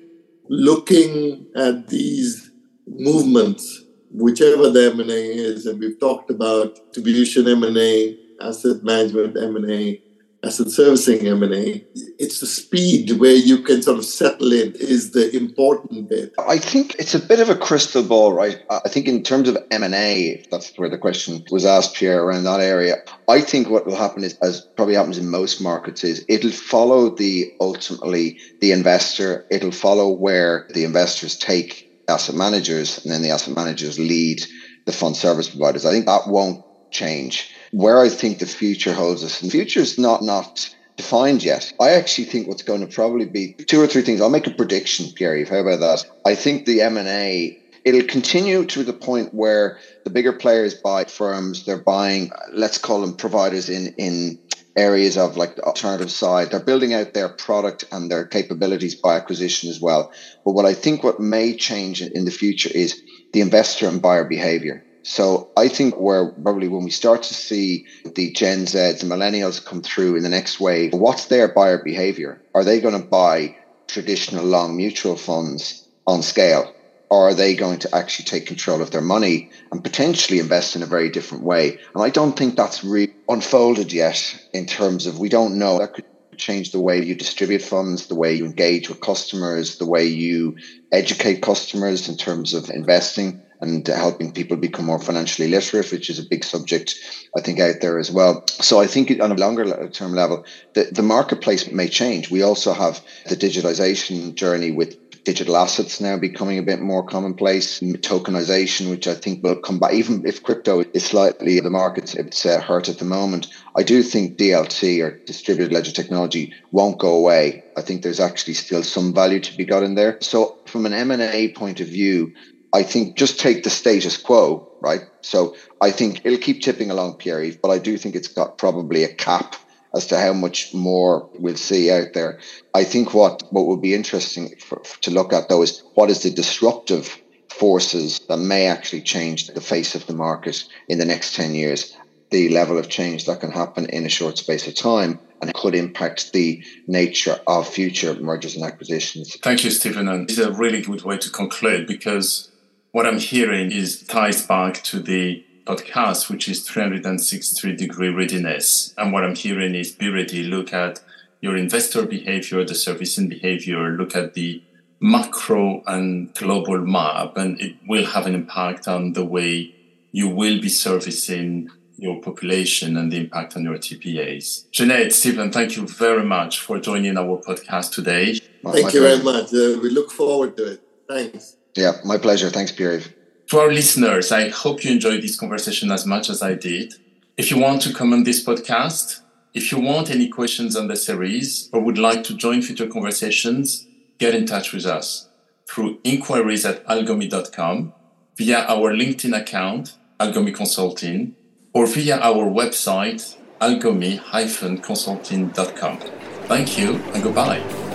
looking 0.48 1.46
at 1.56 1.88
these 1.88 2.50
movements, 2.86 3.84
whichever 4.10 4.70
the 4.70 4.90
M&A 4.92 5.12
is, 5.12 5.66
and 5.66 5.80
we've 5.80 6.00
talked 6.00 6.30
about 6.30 6.76
distribution 6.92 7.48
M&A, 7.48 8.18
asset 8.40 8.82
management 8.82 9.36
M&A, 9.36 10.02
asset 10.44 10.70
servicing 10.70 11.26
M&A, 11.26 11.84
it's 12.18 12.40
the 12.40 12.46
speed 12.46 13.10
where 13.18 13.34
you 13.34 13.58
can 13.62 13.82
sort 13.82 13.98
of 13.98 14.04
settle 14.04 14.52
in 14.52 14.72
is 14.76 15.10
the 15.10 15.34
important 15.36 16.08
bit. 16.08 16.32
I 16.38 16.58
think 16.58 16.94
it's 16.98 17.14
a 17.14 17.20
bit 17.20 17.40
of 17.40 17.50
a 17.50 17.56
crystal 17.56 18.02
ball, 18.02 18.32
right? 18.32 18.58
I 18.70 18.88
think 18.88 19.08
in 19.08 19.22
terms 19.22 19.48
of 19.48 19.58
M&A, 19.70 20.44
that's 20.50 20.76
where 20.76 20.88
the 20.88 20.98
question 20.98 21.44
was 21.50 21.64
asked, 21.64 21.96
Pierre, 21.96 22.22
around 22.22 22.44
that 22.44 22.60
area. 22.60 22.96
I 23.28 23.40
think 23.40 23.68
what 23.68 23.86
will 23.86 23.96
happen 23.96 24.22
is, 24.22 24.38
as 24.40 24.66
probably 24.76 24.94
happens 24.94 25.18
in 25.18 25.28
most 25.28 25.60
markets, 25.60 26.04
is 26.04 26.24
it'll 26.28 26.50
follow 26.50 27.14
the 27.14 27.52
ultimately 27.60 28.38
the 28.60 28.72
investor. 28.72 29.46
It'll 29.50 29.72
follow 29.72 30.10
where 30.12 30.68
the 30.72 30.84
investors 30.84 31.36
take 31.36 31.86
asset 32.08 32.34
managers 32.34 33.04
and 33.04 33.12
then 33.12 33.22
the 33.22 33.30
asset 33.30 33.54
managers 33.54 33.98
lead 33.98 34.42
the 34.86 34.92
fund 34.92 35.16
service 35.16 35.50
providers. 35.50 35.84
I 35.84 35.90
think 35.90 36.06
that 36.06 36.26
won't 36.26 36.64
change 36.90 37.50
where 37.72 38.00
I 38.00 38.08
think 38.08 38.38
the 38.38 38.46
future 38.46 38.92
holds 38.92 39.24
us. 39.24 39.40
And 39.40 39.50
the 39.50 39.52
future 39.52 39.80
is 39.80 39.98
not 39.98 40.22
not 40.22 40.68
defined 40.96 41.44
yet. 41.44 41.72
I 41.80 41.90
actually 41.90 42.24
think 42.24 42.48
what's 42.48 42.62
going 42.62 42.80
to 42.80 42.92
probably 42.94 43.26
be 43.26 43.54
two 43.54 43.80
or 43.80 43.86
three 43.86 44.02
things. 44.02 44.20
I'll 44.20 44.30
make 44.30 44.46
a 44.46 44.50
prediction, 44.50 45.06
Pierre. 45.14 45.36
If 45.36 45.48
how 45.48 45.58
about 45.58 45.80
that? 45.80 46.04
I 46.24 46.34
think 46.34 46.66
the 46.66 46.82
M 46.82 46.96
and 46.96 47.08
A 47.08 47.58
it'll 47.84 48.06
continue 48.06 48.64
to 48.66 48.84
the 48.84 48.92
point 48.92 49.32
where 49.32 49.78
the 50.04 50.10
bigger 50.10 50.32
players 50.32 50.74
buy 50.74 51.04
firms. 51.04 51.64
They're 51.64 51.82
buying, 51.82 52.30
let's 52.52 52.78
call 52.78 53.00
them 53.00 53.16
providers 53.16 53.68
in 53.68 53.94
in 53.96 54.38
areas 54.76 55.16
of 55.16 55.36
like 55.36 55.56
the 55.56 55.62
alternative 55.62 56.10
side. 56.10 56.50
They're 56.50 56.64
building 56.64 56.94
out 56.94 57.12
their 57.12 57.28
product 57.28 57.84
and 57.90 58.10
their 58.10 58.26
capabilities 58.26 59.00
by 59.00 59.16
acquisition 59.16 59.70
as 59.70 59.80
well. 59.80 60.10
But 60.44 60.52
what 60.52 60.66
I 60.66 60.74
think 60.74 61.02
what 61.02 61.18
may 61.18 61.56
change 61.56 62.00
in 62.00 62.24
the 62.24 62.30
future 62.30 62.70
is 62.72 63.00
the 63.32 63.40
investor 63.40 63.88
and 63.88 64.00
buyer 64.00 64.24
behavior. 64.24 64.84
So 65.02 65.50
I 65.56 65.68
think 65.68 65.94
where 65.96 66.30
probably 66.32 66.68
when 66.68 66.84
we 66.84 66.90
start 66.90 67.22
to 67.24 67.34
see 67.34 67.86
the 68.04 68.32
Gen 68.32 68.66
Zs 68.66 69.02
and 69.02 69.10
millennials 69.10 69.64
come 69.64 69.82
through 69.82 70.16
in 70.16 70.22
the 70.22 70.28
next 70.28 70.60
wave, 70.60 70.92
what's 70.92 71.26
their 71.26 71.48
buyer 71.48 71.82
behavior? 71.82 72.42
Are 72.54 72.64
they 72.64 72.80
going 72.80 73.00
to 73.00 73.06
buy 73.06 73.56
traditional 73.86 74.44
long 74.44 74.76
mutual 74.76 75.16
funds 75.16 75.86
on 76.06 76.22
scale? 76.22 76.74
Or 77.10 77.28
are 77.28 77.34
they 77.34 77.54
going 77.54 77.78
to 77.80 77.94
actually 77.94 78.26
take 78.26 78.46
control 78.46 78.82
of 78.82 78.90
their 78.90 79.00
money 79.00 79.50
and 79.72 79.82
potentially 79.82 80.40
invest 80.40 80.76
in 80.76 80.82
a 80.82 80.86
very 80.86 81.08
different 81.08 81.44
way? 81.44 81.78
And 81.94 82.02
I 82.02 82.10
don't 82.10 82.36
think 82.36 82.54
that's 82.54 82.84
really 82.84 83.14
unfolded 83.28 83.92
yet 83.92 84.48
in 84.52 84.66
terms 84.66 85.06
of 85.06 85.18
we 85.18 85.30
don't 85.30 85.58
know. 85.58 85.78
That 85.78 85.94
could 85.94 86.04
change 86.36 86.70
the 86.70 86.80
way 86.80 87.02
you 87.02 87.14
distribute 87.14 87.62
funds, 87.62 88.06
the 88.06 88.14
way 88.14 88.34
you 88.34 88.44
engage 88.44 88.90
with 88.90 89.00
customers, 89.00 89.78
the 89.78 89.86
way 89.86 90.04
you 90.04 90.56
educate 90.92 91.40
customers 91.40 92.08
in 92.08 92.16
terms 92.16 92.52
of 92.54 92.70
investing 92.70 93.42
and 93.60 93.86
helping 93.86 94.32
people 94.32 94.56
become 94.56 94.86
more 94.86 95.00
financially 95.00 95.48
literate, 95.48 95.90
which 95.90 96.10
is 96.10 96.18
a 96.18 96.28
big 96.28 96.44
subject, 96.44 96.94
I 97.36 97.40
think, 97.40 97.60
out 97.60 97.76
there 97.80 97.98
as 97.98 98.10
well. 98.10 98.44
So 98.48 98.80
I 98.80 98.86
think 98.86 99.10
on 99.20 99.32
a 99.32 99.36
longer 99.36 99.88
term 99.90 100.14
level, 100.14 100.44
the, 100.74 100.84
the 100.92 101.02
marketplace 101.02 101.70
may 101.70 101.88
change. 101.88 102.30
We 102.30 102.42
also 102.42 102.72
have 102.72 103.02
the 103.28 103.36
digitization 103.36 104.34
journey 104.34 104.70
with 104.70 104.96
digital 105.28 105.58
assets 105.58 106.00
now 106.00 106.16
becoming 106.16 106.58
a 106.58 106.62
bit 106.62 106.80
more 106.80 107.04
commonplace, 107.04 107.80
tokenization, 107.80 108.88
which 108.88 109.06
I 109.06 109.14
think 109.14 109.42
will 109.42 109.56
come 109.56 109.78
back, 109.78 109.92
even 109.92 110.26
if 110.26 110.42
crypto 110.42 110.84
is 110.94 111.04
slightly 111.04 111.60
the 111.60 111.68
market, 111.68 112.14
it's 112.14 112.46
uh, 112.46 112.62
hurt 112.62 112.88
at 112.88 112.98
the 112.98 113.04
moment. 113.04 113.48
I 113.76 113.82
do 113.82 114.02
think 114.02 114.38
DLT 114.38 115.04
or 115.04 115.20
distributed 115.26 115.72
ledger 115.72 115.92
technology 115.92 116.54
won't 116.72 116.98
go 116.98 117.14
away. 117.14 117.62
I 117.76 117.82
think 117.82 118.02
there's 118.02 118.20
actually 118.20 118.54
still 118.54 118.82
some 118.82 119.12
value 119.12 119.40
to 119.40 119.56
be 119.56 119.66
got 119.66 119.82
in 119.82 119.96
there. 119.96 120.16
So 120.22 120.56
from 120.66 120.86
an 120.86 120.94
M&A 120.94 121.52
point 121.52 121.80
of 121.80 121.88
view, 121.88 122.32
I 122.72 122.82
think 122.82 123.16
just 123.16 123.40
take 123.40 123.64
the 123.64 123.70
status 123.70 124.16
quo, 124.16 124.70
right? 124.80 125.02
So 125.22 125.56
I 125.80 125.90
think 125.90 126.22
it'll 126.24 126.38
keep 126.38 126.62
tipping 126.62 126.90
along, 126.90 127.14
Pierre, 127.14 127.52
but 127.62 127.70
I 127.70 127.78
do 127.78 127.96
think 127.96 128.14
it's 128.14 128.28
got 128.28 128.58
probably 128.58 129.04
a 129.04 129.14
cap 129.14 129.56
as 129.94 130.06
to 130.08 130.18
how 130.18 130.34
much 130.34 130.74
more 130.74 131.30
we'll 131.38 131.56
see 131.56 131.90
out 131.90 132.12
there. 132.12 132.38
I 132.74 132.84
think 132.84 133.14
what 133.14 133.42
what 133.50 133.66
would 133.66 133.80
be 133.80 133.94
interesting 133.94 134.54
for, 134.58 134.82
to 135.00 135.10
look 135.10 135.32
at 135.32 135.48
though 135.48 135.62
is 135.62 135.82
what 135.94 136.10
is 136.10 136.22
the 136.22 136.30
disruptive 136.30 137.18
forces 137.48 138.20
that 138.28 138.36
may 138.36 138.66
actually 138.66 139.02
change 139.02 139.46
the 139.46 139.60
face 139.60 139.94
of 139.94 140.06
the 140.06 140.14
market 140.14 140.64
in 140.88 140.98
the 140.98 141.04
next 141.04 141.34
10 141.34 141.54
years 141.54 141.96
the 142.30 142.48
level 142.50 142.78
of 142.78 142.88
change 142.88 143.24
that 143.24 143.40
can 143.40 143.50
happen 143.50 143.86
in 143.86 144.04
a 144.04 144.08
short 144.08 144.38
space 144.38 144.66
of 144.66 144.74
time 144.74 145.18
and 145.40 145.54
could 145.54 145.74
impact 145.74 146.32
the 146.32 146.62
nature 146.86 147.40
of 147.46 147.66
future 147.66 148.14
mergers 148.14 148.54
and 148.54 148.64
acquisitions. 148.64 149.36
Thank 149.36 149.64
you, 149.64 149.70
Stephen. 149.70 150.08
And 150.08 150.28
it's 150.28 150.38
a 150.38 150.52
really 150.52 150.82
good 150.82 151.02
way 151.02 151.16
to 151.16 151.30
conclude 151.30 151.86
because 151.86 152.50
what 152.92 153.06
I'm 153.06 153.18
hearing 153.18 153.70
is 153.70 154.02
ties 154.02 154.46
back 154.46 154.82
to 154.84 155.00
the 155.00 155.44
podcast, 155.66 156.30
which 156.30 156.48
is 156.48 156.66
363 156.66 157.76
degree 157.76 158.08
readiness. 158.08 158.94
And 158.96 159.12
what 159.12 159.24
I'm 159.24 159.34
hearing 159.34 159.74
is 159.74 159.92
be 159.92 160.08
ready, 160.08 160.42
look 160.42 160.72
at 160.72 161.00
your 161.40 161.56
investor 161.56 162.06
behavior, 162.06 162.64
the 162.64 162.74
servicing 162.74 163.28
behavior, 163.28 163.90
look 163.90 164.16
at 164.16 164.34
the 164.34 164.62
macro 165.00 165.82
and 165.86 166.34
global 166.34 166.78
map, 166.78 167.36
and 167.36 167.60
it 167.60 167.76
will 167.86 168.06
have 168.06 168.26
an 168.26 168.34
impact 168.34 168.88
on 168.88 169.12
the 169.12 169.24
way 169.24 169.74
you 170.10 170.28
will 170.28 170.60
be 170.60 170.68
servicing 170.68 171.68
your 171.96 172.20
population 172.22 172.96
and 172.96 173.12
the 173.12 173.18
impact 173.18 173.56
on 173.56 173.64
your 173.64 173.76
TPAs. 173.76 174.68
Junaid, 174.70 175.12
Stephen, 175.12 175.52
thank 175.52 175.76
you 175.76 175.86
very 175.86 176.24
much 176.24 176.60
for 176.60 176.80
joining 176.80 177.18
our 177.18 177.40
podcast 177.42 177.92
today. 177.92 178.34
Thank 178.34 178.64
my 178.64 178.76
you 178.76 178.82
pleasure. 178.82 179.00
very 179.00 179.22
much. 179.22 179.52
Uh, 179.52 179.78
we 179.82 179.90
look 179.90 180.10
forward 180.10 180.56
to 180.56 180.72
it. 180.72 180.82
Thanks. 181.08 181.57
Yeah, 181.74 181.92
my 182.04 182.18
pleasure. 182.18 182.50
Thanks, 182.50 182.72
Pierre. 182.72 183.00
To 183.48 183.58
our 183.58 183.72
listeners, 183.72 184.30
I 184.30 184.48
hope 184.48 184.84
you 184.84 184.90
enjoyed 184.90 185.22
this 185.22 185.38
conversation 185.38 185.90
as 185.90 186.04
much 186.04 186.28
as 186.28 186.42
I 186.42 186.54
did. 186.54 186.94
If 187.36 187.50
you 187.50 187.58
want 187.58 187.82
to 187.82 187.94
comment 187.94 188.24
this 188.24 188.44
podcast, 188.44 189.20
if 189.54 189.72
you 189.72 189.80
want 189.80 190.10
any 190.10 190.28
questions 190.28 190.76
on 190.76 190.88
the 190.88 190.96
series 190.96 191.70
or 191.72 191.80
would 191.80 191.98
like 191.98 192.24
to 192.24 192.36
join 192.36 192.62
future 192.62 192.86
conversations, 192.86 193.86
get 194.18 194.34
in 194.34 194.44
touch 194.44 194.72
with 194.72 194.84
us 194.84 195.28
through 195.68 195.98
inquiries 196.04 196.64
at 196.64 196.84
algomi.com, 196.86 197.92
via 198.36 198.64
our 198.68 198.92
LinkedIn 198.92 199.36
account, 199.36 199.96
Algomi 200.18 200.54
Consulting, 200.54 201.34
or 201.72 201.86
via 201.86 202.18
our 202.18 202.50
website, 202.50 203.36
algomi-consulting.com. 203.60 205.98
Thank 206.46 206.78
you 206.78 206.94
and 207.14 207.22
goodbye. 207.22 207.87